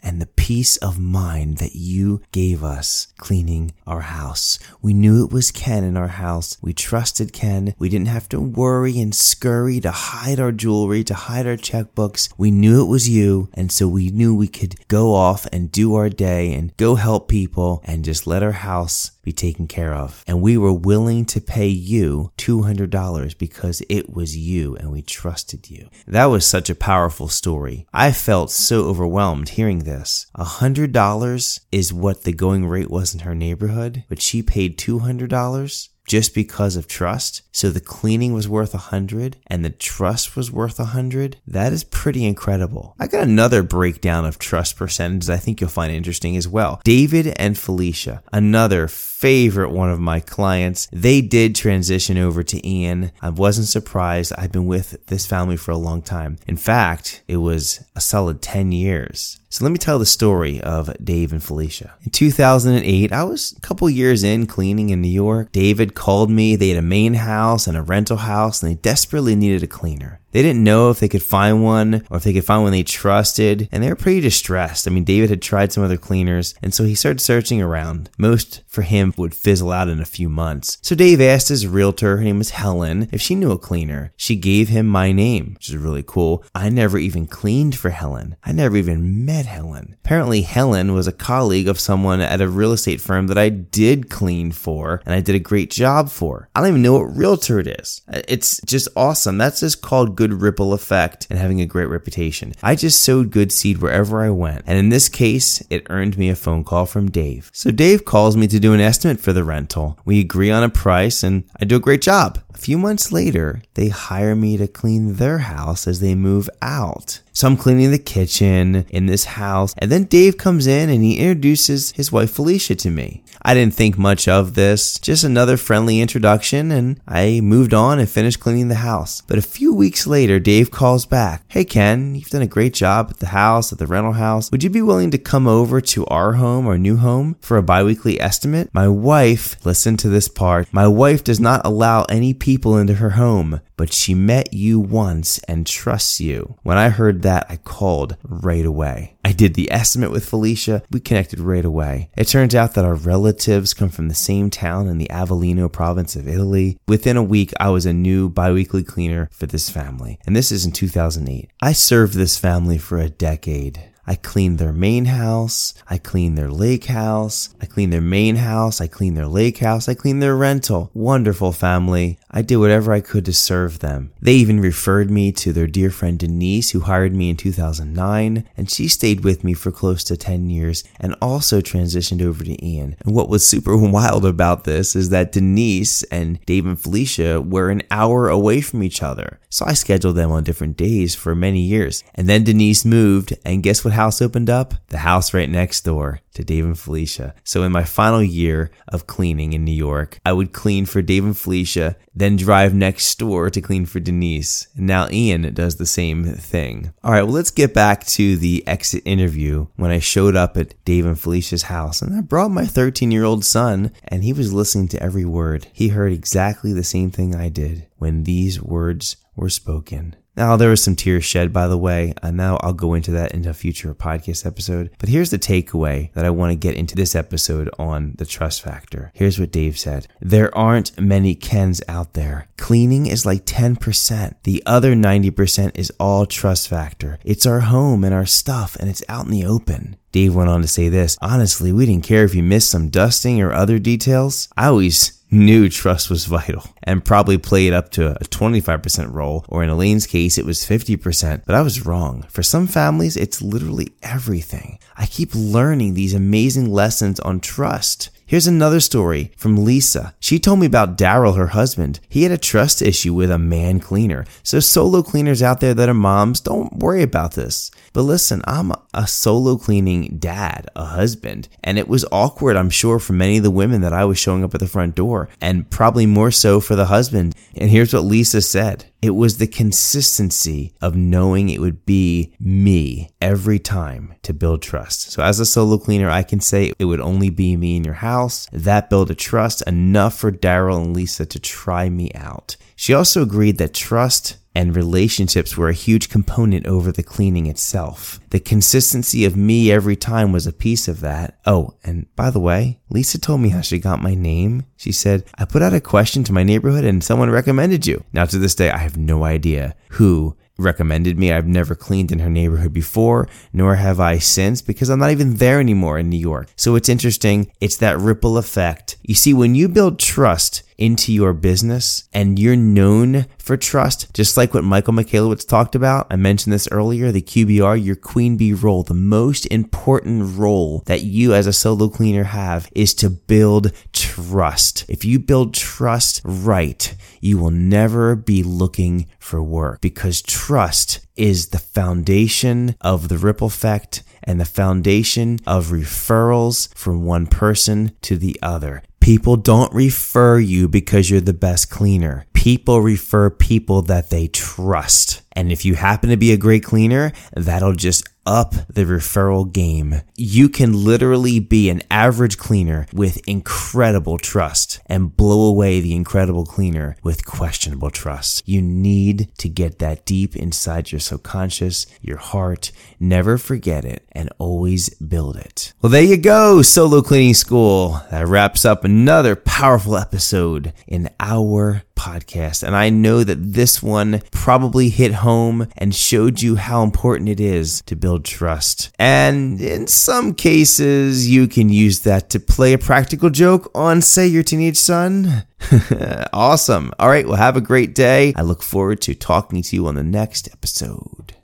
and 0.03 0.21
the 0.21 0.25
peace 0.25 0.77
of 0.77 0.99
mind 0.99 1.57
that 1.57 1.75
you 1.75 2.21
gave 2.31 2.63
us 2.63 3.07
cleaning 3.17 3.71
our 3.87 4.01
house. 4.01 4.59
We 4.81 4.93
knew 4.93 5.23
it 5.23 5.31
was 5.31 5.51
Ken 5.51 5.83
in 5.83 5.95
our 5.95 6.07
house. 6.07 6.57
We 6.61 6.73
trusted 6.73 7.33
Ken. 7.33 7.73
We 7.77 7.89
didn't 7.89 8.07
have 8.07 8.27
to 8.29 8.39
worry 8.39 8.99
and 8.99 9.13
scurry 9.13 9.79
to 9.81 9.91
hide 9.91 10.39
our 10.39 10.51
jewelry, 10.51 11.03
to 11.05 11.13
hide 11.13 11.47
our 11.47 11.57
checkbooks. 11.57 12.33
We 12.37 12.51
knew 12.51 12.81
it 12.81 12.89
was 12.89 13.07
you. 13.07 13.49
And 13.53 13.71
so 13.71 13.87
we 13.87 14.09
knew 14.09 14.35
we 14.35 14.47
could 14.47 14.87
go 14.87 15.13
off 15.13 15.47
and 15.51 15.71
do 15.71 15.95
our 15.95 16.09
day 16.09 16.53
and 16.53 16.75
go 16.77 16.95
help 16.95 17.27
people 17.27 17.81
and 17.85 18.03
just 18.03 18.27
let 18.27 18.43
our 18.43 18.51
house 18.51 19.11
be 19.23 19.31
taken 19.31 19.67
care 19.67 19.93
of. 19.93 20.23
And 20.27 20.41
we 20.41 20.57
were 20.57 20.73
willing 20.73 21.25
to 21.25 21.41
pay 21.41 21.67
you 21.67 22.31
$200 22.37 23.37
because 23.37 23.81
it 23.89 24.13
was 24.13 24.37
you 24.37 24.75
and 24.75 24.91
we 24.91 25.01
trusted 25.01 25.69
you. 25.69 25.89
That 26.05 26.25
was 26.25 26.45
such 26.45 26.69
a 26.69 26.75
powerful 26.75 27.29
story. 27.29 27.87
I 27.93 28.11
felt 28.11 28.51
so 28.51 28.85
overwhelmed 28.85 29.49
hearing 29.49 29.79
this. 29.79 30.27
$100 30.37 31.59
is 31.71 31.93
what 31.93 32.23
the 32.23 32.33
going 32.33 32.67
rate 32.67 32.91
was 32.91 33.13
in 33.13 33.21
her 33.21 33.35
neighborhood, 33.35 34.03
but 34.09 34.21
she 34.21 34.43
paid 34.43 34.77
$200 34.77 35.89
just 36.05 36.33
because 36.33 36.75
of 36.75 36.87
trust. 36.87 37.41
So 37.51 37.69
the 37.69 37.79
cleaning 37.79 38.33
was 38.33 38.47
worth 38.47 38.73
a 38.73 38.89
hundred 38.89 39.37
and 39.47 39.63
the 39.63 39.69
trust 39.69 40.35
was 40.35 40.51
worth 40.51 40.79
a 40.79 40.85
hundred. 40.85 41.37
That 41.47 41.73
is 41.73 41.83
pretty 41.83 42.25
incredible. 42.25 42.95
I 42.99 43.07
got 43.07 43.23
another 43.23 43.63
breakdown 43.63 44.25
of 44.25 44.39
trust 44.39 44.75
percentages 44.75 45.29
I 45.29 45.37
think 45.37 45.61
you'll 45.61 45.69
find 45.69 45.91
interesting 45.91 46.35
as 46.35 46.47
well. 46.47 46.81
David 46.83 47.33
and 47.37 47.57
Felicia, 47.57 48.23
another 48.31 48.87
favorite 48.87 49.71
one 49.71 49.89
of 49.89 50.01
my 50.01 50.19
clients. 50.19 50.89
They 50.91 51.21
did 51.21 51.55
transition 51.55 52.17
over 52.17 52.43
to 52.43 52.67
Ian. 52.67 53.11
I 53.21 53.29
wasn't 53.29 53.67
surprised. 53.67 54.33
I've 54.37 54.51
been 54.51 54.65
with 54.65 55.05
this 55.07 55.25
family 55.25 55.55
for 55.55 55.71
a 55.71 55.77
long 55.77 56.01
time. 56.01 56.37
In 56.45 56.57
fact, 56.57 57.23
it 57.27 57.37
was 57.37 57.85
a 57.95 58.01
solid 58.01 58.41
10 58.41 58.73
years. 58.73 59.39
So 59.53 59.63
let 59.63 59.71
me 59.71 59.77
tell 59.77 59.99
the 59.99 60.05
story 60.07 60.59
of 60.59 60.91
Dave 60.97 61.31
and 61.31 61.43
Felicia. 61.43 61.93
In 62.03 62.09
2008, 62.09 63.13
I 63.13 63.23
was 63.23 63.53
a 63.55 63.61
couple 63.61 63.87
years 63.87 64.23
in 64.23 64.47
cleaning 64.47 64.89
in 64.89 64.99
New 64.99 65.07
York. 65.07 65.51
David 65.51 65.92
called 65.95 66.29
me. 66.29 66.55
They 66.55 66.69
had 66.69 66.77
a 66.77 66.81
main 66.81 67.15
house 67.15 67.67
and 67.67 67.77
a 67.77 67.81
rental 67.81 68.17
house 68.17 68.61
and 68.61 68.71
they 68.71 68.75
desperately 68.75 69.35
needed 69.35 69.63
a 69.63 69.67
cleaner. 69.67 70.19
They 70.33 70.41
didn't 70.41 70.63
know 70.63 70.89
if 70.89 70.99
they 70.99 71.07
could 71.07 71.23
find 71.23 71.63
one 71.63 72.05
or 72.09 72.17
if 72.17 72.23
they 72.23 72.33
could 72.33 72.43
find 72.43 72.63
one 72.63 72.71
they 72.71 72.83
trusted, 72.83 73.69
and 73.71 73.83
they 73.83 73.89
were 73.89 73.95
pretty 73.95 74.19
distressed. 74.19 74.87
I 74.87 74.91
mean, 74.91 75.03
David 75.03 75.29
had 75.29 75.41
tried 75.41 75.71
some 75.71 75.83
other 75.83 75.97
cleaners, 75.97 76.55
and 76.61 76.73
so 76.73 76.83
he 76.83 76.95
started 76.95 77.21
searching 77.21 77.61
around. 77.61 78.09
Most 78.17 78.63
for 78.67 78.81
him 78.81 79.13
would 79.15 79.35
fizzle 79.35 79.71
out 79.71 79.87
in 79.87 80.01
a 80.01 80.05
few 80.05 80.29
months. 80.29 80.79
So 80.81 80.95
Dave 80.95 81.21
asked 81.21 81.49
his 81.49 81.67
realtor, 81.67 82.17
her 82.17 82.23
name 82.23 82.39
was 82.39 82.49
Helen, 82.49 83.07
if 83.11 83.21
she 83.21 83.35
knew 83.35 83.51
a 83.51 83.57
cleaner. 83.57 84.11
She 84.17 84.35
gave 84.35 84.69
him 84.69 84.87
my 84.87 85.11
name, 85.11 85.53
which 85.53 85.69
is 85.69 85.77
really 85.77 86.03
cool. 86.05 86.43
I 86.55 86.69
never 86.69 86.97
even 86.97 87.27
cleaned 87.27 87.75
for 87.75 87.91
Helen. 87.91 88.35
I 88.43 88.51
never 88.51 88.75
even 88.75 89.25
met 89.25 89.45
Helen. 89.45 89.95
Apparently, 90.03 90.41
Helen 90.41 90.93
was 90.93 91.07
a 91.07 91.11
colleague 91.11 91.67
of 91.67 91.79
someone 91.79 92.21
at 92.21 92.41
a 92.41 92.49
real 92.49 92.73
estate 92.73 93.01
firm 93.01 93.27
that 93.27 93.37
I 93.37 93.49
did 93.49 94.09
clean 94.09 94.51
for, 94.51 95.01
and 95.05 95.13
I 95.13 95.21
did 95.21 95.35
a 95.35 95.39
great 95.39 95.69
job 95.69 96.09
for. 96.09 96.49
I 96.55 96.61
don't 96.61 96.69
even 96.69 96.81
know 96.81 96.93
what 96.93 97.15
realtor 97.15 97.59
it 97.59 97.67
is. 97.67 98.01
It's 98.07 98.59
just 98.65 98.87
awesome. 98.95 99.37
That's 99.37 99.59
just 99.59 99.81
called 99.83 100.15
good 100.15 100.22
ripple 100.31 100.73
effect 100.73 101.27
and 101.29 101.37
having 101.37 101.59
a 101.59 101.65
great 101.65 101.87
reputation. 101.87 102.53
I 102.63 102.75
just 102.75 103.01
sowed 103.01 103.31
good 103.31 103.51
seed 103.51 103.79
wherever 103.79 104.21
I 104.21 104.29
went. 104.29 104.63
And 104.65 104.77
in 104.77 104.89
this 104.89 105.09
case, 105.09 105.61
it 105.69 105.87
earned 105.89 106.17
me 106.17 106.29
a 106.29 106.35
phone 106.35 106.63
call 106.63 106.85
from 106.85 107.11
Dave. 107.11 107.49
So 107.51 107.71
Dave 107.71 108.05
calls 108.05 108.37
me 108.37 108.47
to 108.47 108.59
do 108.59 108.73
an 108.73 108.79
estimate 108.79 109.19
for 109.19 109.33
the 109.33 109.43
rental. 109.43 109.99
We 110.05 110.19
agree 110.19 110.51
on 110.51 110.63
a 110.63 110.69
price 110.69 111.23
and 111.23 111.43
I 111.59 111.65
do 111.65 111.75
a 111.75 111.81
great 111.81 112.01
job. 112.01 112.39
A 112.53 112.57
few 112.57 112.77
months 112.77 113.11
later, 113.11 113.63
they 113.73 113.89
hire 113.89 114.35
me 114.35 114.57
to 114.57 114.67
clean 114.67 115.15
their 115.15 115.39
house 115.39 115.87
as 115.87 115.99
they 115.99 116.13
move 116.13 116.49
out. 116.61 117.19
So 117.35 117.47
I'm 117.47 117.57
cleaning 117.57 117.89
the 117.89 117.97
kitchen 117.97 118.85
in 118.89 119.07
this 119.07 119.25
house, 119.25 119.73
and 119.79 119.91
then 119.91 120.03
Dave 120.03 120.37
comes 120.37 120.67
in 120.67 120.91
and 120.91 121.03
he 121.03 121.17
introduces 121.17 121.91
his 121.93 122.11
wife 122.11 122.29
Felicia 122.31 122.75
to 122.75 122.91
me. 122.91 123.23
I 123.41 123.55
didn't 123.55 123.73
think 123.73 123.97
much 123.97 124.27
of 124.27 124.53
this, 124.53 124.99
just 124.99 125.23
another 125.23 125.57
friendly 125.57 125.99
introduction, 125.99 126.71
and 126.71 127.01
I 127.07 127.41
moved 127.41 127.73
on 127.73 127.97
and 127.97 128.07
finished 128.07 128.39
cleaning 128.39 128.67
the 128.67 128.75
house. 128.75 129.21
But 129.21 129.39
a 129.39 129.41
few 129.41 129.73
weeks 129.73 130.05
later, 130.05 130.39
Dave 130.39 130.69
calls 130.69 131.07
back. 131.07 131.43
Hey 131.47 131.65
Ken, 131.65 132.13
you've 132.13 132.29
done 132.29 132.43
a 132.43 132.47
great 132.47 132.75
job 132.75 133.07
at 133.09 133.17
the 133.17 133.27
house, 133.27 133.73
at 133.73 133.79
the 133.79 133.87
rental 133.87 134.13
house. 134.13 134.51
Would 134.51 134.63
you 134.63 134.69
be 134.69 134.83
willing 134.83 135.09
to 135.09 135.17
come 135.17 135.47
over 135.47 135.81
to 135.81 136.05
our 136.05 136.33
home, 136.33 136.67
our 136.67 136.77
new 136.77 136.97
home, 136.97 137.35
for 137.41 137.57
a 137.57 137.63
biweekly 137.63 138.21
estimate? 138.21 138.69
My 138.73 138.87
wife, 138.87 139.57
listen 139.65 139.97
to 139.97 140.07
this 140.07 140.27
part, 140.27 140.71
my 140.71 140.87
wife 140.87 141.23
does 141.23 141.39
not 141.39 141.65
allow 141.65 142.03
any 142.03 142.35
people 142.35 142.77
into 142.77 142.93
her 142.95 143.11
home, 143.11 143.59
but 143.75 143.91
she 143.91 144.13
met 144.13 144.53
you 144.53 144.79
once 144.79 145.39
and 145.47 145.65
trusts 145.65 146.21
you. 146.21 146.55
When 146.61 146.77
I 146.77 146.89
heard 146.89 147.22
that, 147.23 147.47
I 147.49 147.57
called 147.57 148.15
right 148.23 148.65
away. 148.65 149.17
I 149.25 149.33
did 149.33 149.55
the 149.55 149.71
estimate 149.71 150.11
with 150.11 150.27
Felicia. 150.27 150.83
We 150.91 150.99
connected 150.99 151.39
right 151.39 151.65
away. 151.65 152.09
It 152.15 152.27
turns 152.27 152.53
out 152.55 152.75
that 152.75 152.85
our 152.85 152.95
relatives 152.95 153.73
come 153.73 153.89
from 153.89 154.07
the 154.07 154.15
same 154.15 154.49
town 154.49 154.87
in 154.87 154.97
the 154.97 155.09
Avellino 155.11 155.71
province 155.71 156.15
of 156.15 156.27
Italy. 156.27 156.77
Within 156.87 157.17
a 157.17 157.23
week, 157.23 157.51
I 157.59 157.69
was 157.69 157.85
a 157.85 157.93
new 157.93 158.29
biweekly 158.29 158.83
cleaner 158.83 159.29
for 159.31 159.47
this 159.47 159.69
family. 159.69 160.19
And 160.25 160.35
this 160.35 160.51
is 160.51 160.65
in 160.65 160.71
2008. 160.71 161.49
I 161.61 161.73
served 161.73 162.13
this 162.13 162.37
family 162.37 162.77
for 162.77 162.97
a 162.97 163.09
decade. 163.09 163.92
I 164.05 164.15
cleaned 164.15 164.59
their 164.59 164.73
main 164.73 165.05
house. 165.05 165.73
I 165.89 165.97
cleaned 165.97 166.37
their 166.37 166.49
lake 166.51 166.85
house. 166.85 167.55
I 167.61 167.65
cleaned 167.65 167.93
their 167.93 168.01
main 168.01 168.35
house. 168.35 168.81
I 168.81 168.87
cleaned 168.87 169.15
their 169.15 169.27
lake 169.27 169.59
house. 169.59 169.87
I 169.87 169.93
cleaned 169.93 170.21
their 170.21 170.35
rental. 170.35 170.91
Wonderful 170.93 171.53
family. 171.53 172.19
I 172.29 172.41
did 172.41 172.57
whatever 172.57 172.91
I 172.91 172.99
could 172.99 173.23
to 173.25 173.33
serve 173.33 173.79
them. 173.79 174.11
They 174.21 174.33
even 174.33 174.59
referred 174.59 175.09
me 175.09 175.31
to 175.33 175.53
their 175.53 175.67
dear 175.67 175.89
friend 175.89 176.19
Denise, 176.19 176.71
who 176.71 176.81
hired 176.81 177.13
me 177.13 177.29
in 177.29 177.37
2009, 177.37 178.49
and 178.57 178.69
she 178.69 178.87
stayed 178.87 179.23
with 179.23 179.43
me 179.43 179.53
for 179.53 179.71
close 179.71 180.03
to 180.05 180.17
10 180.17 180.49
years 180.49 180.83
and 180.99 181.15
also 181.21 181.61
transitioned 181.61 182.21
over 182.21 182.43
to 182.43 182.65
Ian. 182.65 182.97
And 183.05 183.15
what 183.15 183.29
was 183.29 183.47
super 183.47 183.77
wild 183.93 184.25
about 184.25 184.65
this 184.65 184.95
is 184.95 185.09
that 185.09 185.31
Denise 185.31 186.03
and 186.03 186.43
Dave 186.45 186.65
and 186.65 186.79
Felicia 186.79 187.39
were 187.39 187.69
an 187.69 187.83
hour 187.89 188.27
away 188.27 188.59
from 188.59 188.83
each 188.83 189.01
other. 189.01 189.39
So 189.49 189.65
I 189.65 189.73
scheduled 189.73 190.15
them 190.15 190.31
on 190.31 190.43
different 190.43 190.75
days 190.75 191.15
for 191.15 191.35
many 191.35 191.61
years. 191.61 192.03
And 192.15 192.27
then 192.27 192.43
Denise 192.43 192.83
moved, 192.83 193.37
and 193.45 193.63
guess 193.63 193.85
what 193.85 193.92
house 193.93 194.21
opened 194.21 194.49
up? 194.49 194.75
The 194.89 194.99
house 194.99 195.33
right 195.33 195.49
next 195.49 195.81
door 195.81 196.19
to 196.33 196.43
Dave 196.43 196.65
and 196.65 196.77
Felicia. 196.77 197.33
So 197.43 197.63
in 197.63 197.71
my 197.71 197.83
final 197.83 198.23
year 198.23 198.71
of 198.87 199.07
cleaning 199.07 199.53
in 199.53 199.63
New 199.63 199.71
York, 199.71 200.19
I 200.25 200.33
would 200.33 200.51
clean 200.51 200.85
for 200.85 201.01
Dave 201.01 201.25
and 201.25 201.37
Felicia, 201.37 201.95
then 202.15 202.35
drive 202.35 202.73
next 202.73 203.17
door 203.17 203.49
to 203.49 203.61
clean 203.61 203.85
for 203.85 203.99
Denise. 203.99 204.67
Now 204.75 205.07
Ian 205.09 205.53
does 205.53 205.77
the 205.77 205.85
same 205.85 206.25
thing. 206.25 206.93
All 207.03 207.11
right, 207.11 207.23
well, 207.23 207.33
let's 207.33 207.51
get 207.51 207.73
back 207.73 208.05
to 208.07 208.37
the 208.37 208.65
exit 208.67 209.03
interview 209.05 209.67
when 209.75 209.91
I 209.91 209.99
showed 209.99 210.35
up 210.35 210.57
at 210.57 210.73
Dave 210.85 211.05
and 211.05 211.19
Felicia's 211.19 211.63
house. 211.63 212.01
And 212.01 212.15
I 212.15 212.21
brought 212.21 212.51
my 212.51 212.65
13 212.65 213.11
year 213.11 213.23
old 213.23 213.45
son, 213.45 213.91
and 214.03 214.23
he 214.23 214.33
was 214.33 214.53
listening 214.53 214.87
to 214.89 215.03
every 215.03 215.25
word. 215.25 215.67
He 215.73 215.89
heard 215.89 216.11
exactly 216.11 216.73
the 216.73 216.83
same 216.83 217.11
thing 217.11 217.35
I 217.35 217.49
did 217.49 217.87
when 217.97 218.23
these 218.23 218.61
words 218.61 219.17
were 219.35 219.49
spoken. 219.49 220.15
Now, 220.35 220.55
there 220.55 220.69
was 220.69 220.83
some 220.83 220.95
tears 220.95 221.23
shed, 221.23 221.53
by 221.53 221.67
the 221.67 221.77
way, 221.77 222.13
and 222.23 222.35
now 222.35 222.57
I'll 222.61 222.73
go 222.73 222.95
into 222.95 223.11
that 223.11 223.33
in 223.33 223.45
a 223.47 223.53
future 223.53 223.93
podcast 223.93 224.45
episode. 224.45 224.89
But 224.97 225.09
here's 225.09 225.29
the 225.29 225.37
takeaway 225.37 226.11
that 226.13 226.25
I 226.25 226.31
want 226.31 226.51
to 226.51 226.55
get 226.55 226.75
into 226.75 226.95
this 226.95 227.15
episode 227.15 227.69
on 227.77 228.15
the 228.17 228.25
trust 228.25 228.63
factor. 228.63 229.11
Here's 229.13 229.39
what 229.39 229.51
Dave 229.51 229.77
said. 229.77 230.07
There 230.19 230.55
aren't 230.57 230.99
many 230.99 231.35
Kens 231.35 231.83
out 231.87 232.13
there. 232.13 232.47
Cleaning 232.57 233.05
is 233.05 233.27
like 233.27 233.45
10%. 233.45 234.35
The 234.41 234.63
other 234.65 234.95
90% 234.95 235.77
is 235.77 235.91
all 235.99 236.25
trust 236.25 236.67
factor. 236.67 237.19
It's 237.23 237.45
our 237.45 237.61
home 237.61 238.03
and 238.03 238.13
our 238.13 238.25
stuff, 238.25 238.75
and 238.79 238.89
it's 238.89 239.03
out 239.07 239.25
in 239.25 239.31
the 239.31 239.45
open. 239.45 239.97
Dave 240.13 240.35
went 240.35 240.49
on 240.49 240.61
to 240.61 240.67
say 240.67 240.89
this 240.89 241.17
Honestly, 241.21 241.73
we 241.73 241.87
didn't 241.87 242.05
care 242.05 242.23
if 242.23 242.35
you 242.35 242.43
missed 242.43 242.69
some 242.69 242.89
dusting 242.89 243.41
or 243.41 243.51
other 243.51 243.79
details. 243.79 244.47
I 244.55 244.67
always 244.67 245.19
knew 245.31 245.67
trust 245.67 246.11
was 246.11 246.25
vital 246.25 246.63
and 246.83 247.03
probably 247.03 247.39
played 247.39 247.73
up 247.73 247.89
to 247.89 248.11
a 248.11 248.23
25% 248.25 249.11
role, 249.11 249.43
or 249.49 249.63
in 249.63 249.71
Elaine's 249.71 250.05
case, 250.05 250.37
it 250.37 250.45
was 250.45 250.59
50%. 250.59 251.43
But 251.47 251.55
I 251.55 251.61
was 251.61 251.85
wrong. 251.85 252.27
For 252.29 252.43
some 252.43 252.67
families, 252.67 253.17
it's 253.17 253.41
literally 253.41 253.93
everything. 254.03 254.77
I 254.95 255.07
keep 255.07 255.31
learning 255.33 255.95
these 255.95 256.13
amazing 256.13 256.71
lessons 256.71 257.19
on 257.19 257.39
trust. 257.39 258.11
Here's 258.25 258.47
another 258.47 258.79
story 258.79 259.31
from 259.35 259.65
Lisa. 259.65 260.15
She 260.19 260.39
told 260.39 260.59
me 260.59 260.65
about 260.65 260.97
Daryl, 260.97 261.35
her 261.35 261.47
husband. 261.47 261.99
He 262.07 262.23
had 262.23 262.31
a 262.31 262.37
trust 262.37 262.81
issue 262.81 263.13
with 263.13 263.29
a 263.29 263.37
man 263.37 263.81
cleaner. 263.81 264.25
So, 264.43 264.61
solo 264.61 265.03
cleaners 265.03 265.43
out 265.43 265.59
there 265.59 265.73
that 265.73 265.89
are 265.89 265.93
moms, 265.93 266.39
don't 266.39 266.77
worry 266.77 267.03
about 267.03 267.33
this. 267.33 267.69
But 267.91 268.03
listen, 268.03 268.41
I'm 268.45 268.71
a 268.93 269.07
solo 269.07 269.57
cleaning 269.57 270.17
dad, 270.19 270.69
a 270.75 270.85
husband, 270.85 271.49
and 271.63 271.77
it 271.77 271.89
was 271.89 272.05
awkward, 272.11 272.55
I'm 272.55 272.69
sure, 272.69 272.97
for 272.97 273.13
many 273.13 273.37
of 273.37 273.43
the 273.43 273.51
women 273.51 273.81
that 273.81 273.93
I 273.93 274.05
was 274.05 274.17
showing 274.17 274.43
up 274.43 274.53
at 274.53 274.61
the 274.61 274.67
front 274.67 274.95
door, 274.95 275.27
and 275.41 275.69
probably 275.69 276.05
more 276.05 276.31
so 276.31 276.59
for 276.61 276.75
the 276.75 276.85
husband. 276.85 277.35
And 277.55 277.69
here's 277.69 277.93
what 277.93 278.05
Lisa 278.05 278.41
said 278.41 278.85
it 279.03 279.15
was 279.15 279.37
the 279.37 279.47
consistency 279.47 280.73
of 280.81 280.95
knowing 280.95 281.49
it 281.49 281.59
would 281.59 281.85
be 281.85 282.33
me 282.39 283.09
every 283.19 283.59
time 283.59 284.15
to 284.21 284.33
build 284.33 284.61
trust. 284.61 285.11
So, 285.11 285.21
as 285.21 285.41
a 285.41 285.45
solo 285.45 285.77
cleaner, 285.77 286.09
I 286.09 286.23
can 286.23 286.39
say 286.39 286.71
it 286.79 286.85
would 286.85 287.01
only 287.01 287.29
be 287.29 287.57
me 287.57 287.75
in 287.75 287.83
your 287.83 287.95
house. 287.95 288.47
That 288.53 288.89
built 288.89 289.09
a 289.09 289.15
trust 289.15 289.61
enough 289.67 290.17
for 290.17 290.31
Daryl 290.31 290.81
and 290.81 290.95
Lisa 290.95 291.25
to 291.25 291.37
try 291.37 291.89
me 291.89 292.11
out. 292.15 292.55
She 292.77 292.93
also 292.93 293.21
agreed 293.21 293.57
that 293.57 293.73
trust 293.73 294.37
and 294.55 294.75
relationships 294.75 295.57
were 295.57 295.69
a 295.69 295.73
huge 295.73 296.09
component 296.09 296.67
over 296.67 296.91
the 296.91 297.03
cleaning 297.03 297.47
itself. 297.47 298.19
The 298.29 298.39
consistency 298.39 299.25
of 299.25 299.35
me 299.35 299.71
every 299.71 299.95
time 299.95 300.31
was 300.31 300.45
a 300.47 300.53
piece 300.53 300.87
of 300.87 301.01
that. 301.01 301.39
Oh, 301.45 301.75
and 301.83 302.13
by 302.15 302.29
the 302.29 302.39
way, 302.39 302.79
Lisa 302.89 303.19
told 303.19 303.41
me 303.41 303.49
how 303.49 303.61
she 303.61 303.79
got 303.79 304.01
my 304.01 304.13
name. 304.13 304.65
She 304.77 304.91
said, 304.91 305.23
I 305.37 305.45
put 305.45 305.61
out 305.61 305.73
a 305.73 305.81
question 305.81 306.23
to 306.25 306.33
my 306.33 306.43
neighborhood 306.43 306.85
and 306.85 307.03
someone 307.03 307.29
recommended 307.29 307.87
you. 307.87 308.03
Now 308.13 308.25
to 308.25 308.37
this 308.37 308.55
day, 308.55 308.69
I 308.69 308.77
have 308.77 308.97
no 308.97 309.23
idea 309.23 309.75
who 309.89 310.35
recommended 310.57 311.17
me. 311.17 311.31
I've 311.31 311.47
never 311.47 311.75
cleaned 311.75 312.11
in 312.11 312.19
her 312.19 312.29
neighborhood 312.29 312.73
before, 312.73 313.27
nor 313.51 313.75
have 313.75 313.99
I 313.99 314.19
since 314.19 314.61
because 314.61 314.89
I'm 314.89 314.99
not 314.99 315.11
even 315.11 315.35
there 315.37 315.59
anymore 315.59 315.97
in 315.97 316.09
New 316.09 316.17
York. 316.17 316.47
So 316.55 316.75
it's 316.75 316.89
interesting. 316.89 317.51
It's 317.59 317.77
that 317.77 317.97
ripple 317.97 318.37
effect. 318.37 318.97
You 319.01 319.15
see, 319.15 319.33
when 319.33 319.55
you 319.55 319.67
build 319.67 319.99
trust, 319.99 320.62
into 320.77 321.13
your 321.13 321.33
business 321.33 322.07
and 322.13 322.39
you're 322.39 322.55
known 322.55 323.25
for 323.37 323.57
trust, 323.57 324.13
just 324.13 324.37
like 324.37 324.53
what 324.53 324.63
Michael 324.63 324.93
Michalowicz 324.93 325.47
talked 325.47 325.75
about. 325.75 326.07
I 326.09 326.15
mentioned 326.15 326.53
this 326.53 326.67
earlier, 326.71 327.11
the 327.11 327.21
QBR, 327.21 327.83
your 327.83 327.95
queen 327.95 328.37
bee 328.37 328.53
role. 328.53 328.83
The 328.83 328.93
most 328.93 329.45
important 329.47 330.37
role 330.37 330.83
that 330.85 331.01
you 331.01 331.33
as 331.33 331.47
a 331.47 331.53
solo 331.53 331.89
cleaner 331.89 332.23
have 332.23 332.69
is 332.73 332.93
to 332.95 333.09
build 333.09 333.71
trust. 333.91 334.85
If 334.87 335.05
you 335.05 335.19
build 335.19 335.53
trust 335.53 336.21
right, 336.23 336.95
you 337.19 337.37
will 337.37 337.51
never 337.51 338.15
be 338.15 338.43
looking 338.43 339.07
for 339.19 339.41
work 339.41 339.81
because 339.81 340.21
trust 340.21 341.05
is 341.15 341.49
the 341.49 341.59
foundation 341.59 342.75
of 342.81 343.07
the 343.07 343.17
ripple 343.17 343.47
effect 343.47 344.03
and 344.23 344.39
the 344.39 344.45
foundation 344.45 345.39
of 345.45 345.67
referrals 345.67 346.73
from 346.75 347.03
one 347.03 347.27
person 347.27 347.91
to 348.01 348.17
the 348.17 348.37
other. 348.41 348.83
People 349.03 349.35
don't 349.35 349.73
refer 349.73 350.39
you 350.39 350.69
because 350.69 351.09
you're 351.09 351.19
the 351.19 351.33
best 351.33 351.69
cleaner. 351.69 352.25
People 352.31 352.79
refer 352.79 353.29
people 353.29 353.81
that 353.81 354.09
they 354.09 354.27
trust. 354.27 355.23
And 355.33 355.51
if 355.51 355.65
you 355.65 355.75
happen 355.75 356.09
to 356.09 356.15
be 356.15 356.31
a 356.31 356.37
great 356.37 356.63
cleaner, 356.63 357.11
that'll 357.33 357.73
just 357.73 358.07
up 358.25 358.53
the 358.67 358.85
referral 358.85 359.51
game. 359.51 360.01
You 360.15 360.49
can 360.49 360.83
literally 360.83 361.39
be 361.39 361.69
an 361.69 361.81
average 361.89 362.37
cleaner 362.37 362.87
with 362.93 363.25
incredible 363.27 364.17
trust 364.17 364.79
and 364.85 365.15
blow 365.15 365.45
away 365.47 365.79
the 365.79 365.95
incredible 365.95 366.45
cleaner 366.45 366.95
with 367.03 367.25
questionable 367.25 367.89
trust. 367.89 368.47
You 368.47 368.61
need 368.61 369.29
to 369.39 369.49
get 369.49 369.79
that 369.79 370.05
deep 370.05 370.35
inside 370.35 370.91
your 370.91 370.99
subconscious, 370.99 371.85
your 372.01 372.17
heart. 372.17 372.71
Never 372.99 373.37
forget 373.37 373.85
it 373.85 374.05
and 374.11 374.29
always 374.37 374.89
build 374.95 375.35
it. 375.37 375.73
Well, 375.81 375.91
there 375.91 376.03
you 376.03 376.17
go, 376.17 376.61
Solo 376.61 377.01
Cleaning 377.01 377.33
School. 377.33 378.01
That 378.11 378.27
wraps 378.27 378.65
up 378.65 378.83
another 378.83 379.35
powerful 379.35 379.97
episode 379.97 380.73
in 380.87 381.09
our 381.19 381.83
podcast. 381.95 382.63
And 382.63 382.75
I 382.75 382.89
know 382.89 383.23
that 383.23 383.53
this 383.53 383.81
one 383.81 384.21
probably 384.31 384.89
hit 384.89 385.13
home 385.13 385.67
and 385.77 385.95
showed 385.95 386.41
you 386.41 386.55
how 386.55 386.83
important 386.83 387.29
it 387.29 387.39
is 387.39 387.81
to 387.83 387.95
build 387.95 388.12
trust. 388.19 388.91
And 388.99 389.59
in 389.59 389.87
some 389.87 390.33
cases, 390.33 391.29
you 391.29 391.47
can 391.47 391.69
use 391.69 392.01
that 392.01 392.29
to 392.31 392.39
play 392.39 392.73
a 392.73 392.77
practical 392.77 393.29
joke 393.29 393.71
on, 393.73 394.01
say, 394.01 394.27
your 394.27 394.43
teenage 394.43 394.77
son. 394.77 395.45
awesome. 396.33 396.91
All 396.99 397.09
right. 397.09 397.27
Well, 397.27 397.37
have 397.37 397.57
a 397.57 397.61
great 397.61 397.95
day. 397.95 398.33
I 398.35 398.41
look 398.41 398.63
forward 398.63 399.01
to 399.01 399.15
talking 399.15 399.61
to 399.61 399.75
you 399.75 399.87
on 399.87 399.95
the 399.95 400.03
next 400.03 400.49
episode. 400.51 401.35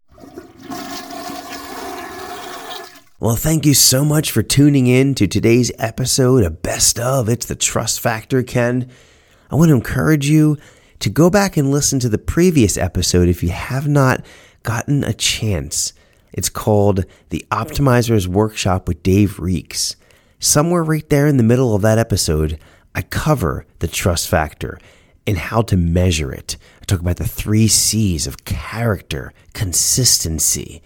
Well, 3.22 3.36
thank 3.36 3.66
you 3.66 3.74
so 3.74 4.06
much 4.06 4.32
for 4.32 4.42
tuning 4.42 4.88
in 4.88 5.14
to 5.16 5.28
today's 5.28 5.74
episode 5.78 6.46
of 6.46 6.62
Best 6.62 6.98
of. 6.98 7.28
It's 7.28 7.48
the 7.48 7.56
Trust 7.56 8.00
Factor, 8.00 8.44
Ken. 8.44 8.90
I 9.52 9.56
want 9.56 9.70
to 9.70 9.76
encourage 9.76 10.30
you 10.30 10.58
to 11.00 11.10
go 11.10 11.30
back 11.30 11.58
and 11.58 11.70
listen 11.70 12.00
to 12.00 12.08
the 12.08 12.18
previous 12.18 12.78
episode 12.78 13.28
if 13.28 13.44
you 13.44 13.50
have 13.50 13.90
not 13.90 14.26
gotten 14.64 15.04
a 15.04 15.12
chance. 15.12 15.92
It's 16.34 16.50
called 16.50 17.06
The 17.30 17.46
Optimizer's 17.52 18.28
Workshop 18.28 18.88
with 18.88 19.04
Dave 19.04 19.40
Reeks. 19.40 19.96
Somewhere 20.40 20.84
right 20.84 21.08
there 21.10 21.28
in 21.28 21.38
the 21.38 21.44
middle 21.44 21.76
of 21.76 21.82
that 21.82 21.98
episode, 21.98 22.60
I 22.96 23.02
cover 23.02 23.66
the 23.80 23.88
trust 23.88 24.28
factor 24.28 24.80
and 25.28 25.38
how 25.38 25.62
to 25.64 25.78
measure 25.78 26.32
it. 26.32 26.58
I 26.82 26.86
talk 26.86 27.02
about 27.02 27.18
the 27.18 27.28
three 27.28 27.68
C's 27.68 28.26
of 28.26 28.46
character, 28.46 29.34
consistency, 29.54 30.82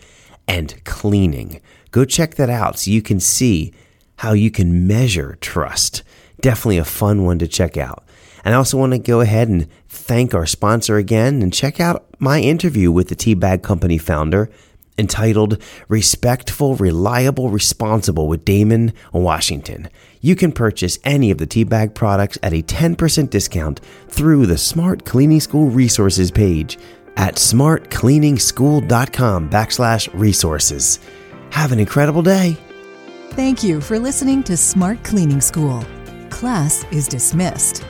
and 0.47 0.83
cleaning. 0.83 1.61
Go 1.91 2.05
check 2.05 2.35
that 2.35 2.49
out 2.49 2.79
so 2.79 2.91
you 2.91 3.01
can 3.01 3.19
see 3.19 3.73
how 4.17 4.33
you 4.33 4.51
can 4.51 4.87
measure 4.87 5.37
trust. 5.39 6.03
Definitely 6.41 6.77
a 6.79 6.85
fun 6.85 7.23
one 7.23 7.39
to 7.39 7.47
check 7.47 7.77
out. 7.77 8.03
And 8.43 8.53
I 8.53 8.57
also 8.57 8.77
want 8.77 8.91
to 8.91 8.99
go 8.99 9.21
ahead 9.21 9.47
and 9.47 9.67
thank 9.87 10.33
our 10.33 10.45
sponsor 10.45 10.97
again 10.97 11.41
and 11.41 11.53
check 11.53 11.79
out 11.79 12.05
my 12.19 12.41
interview 12.41 12.91
with 12.91 13.07
the 13.07 13.15
Teabag 13.15 13.63
Company 13.63 13.97
founder, 13.97 14.49
entitled 14.97 15.61
Respectful, 15.87 16.75
Reliable, 16.75 17.49
Responsible 17.49 18.27
with 18.27 18.45
Damon 18.45 18.93
Washington. 19.11 19.89
You 20.21 20.35
can 20.35 20.51
purchase 20.51 20.99
any 21.03 21.31
of 21.31 21.37
the 21.37 21.47
teabag 21.47 21.93
products 21.93 22.37
at 22.41 22.53
a 22.53 22.63
10% 22.63 23.29
discount 23.29 23.81
through 24.07 24.45
the 24.45 24.57
Smart 24.57 25.05
Cleaning 25.05 25.39
School 25.39 25.69
resources 25.69 26.31
page 26.31 26.77
at 27.17 27.35
smartcleaningschool.com 27.35 29.49
backslash 29.49 30.09
resources. 30.13 30.99
Have 31.51 31.71
an 31.71 31.79
incredible 31.79 32.21
day. 32.21 32.57
Thank 33.31 33.63
you 33.63 33.81
for 33.81 33.99
listening 33.99 34.43
to 34.43 34.57
Smart 34.57 35.03
Cleaning 35.03 35.41
School. 35.41 35.83
Class 36.29 36.85
is 36.91 37.07
dismissed. 37.07 37.83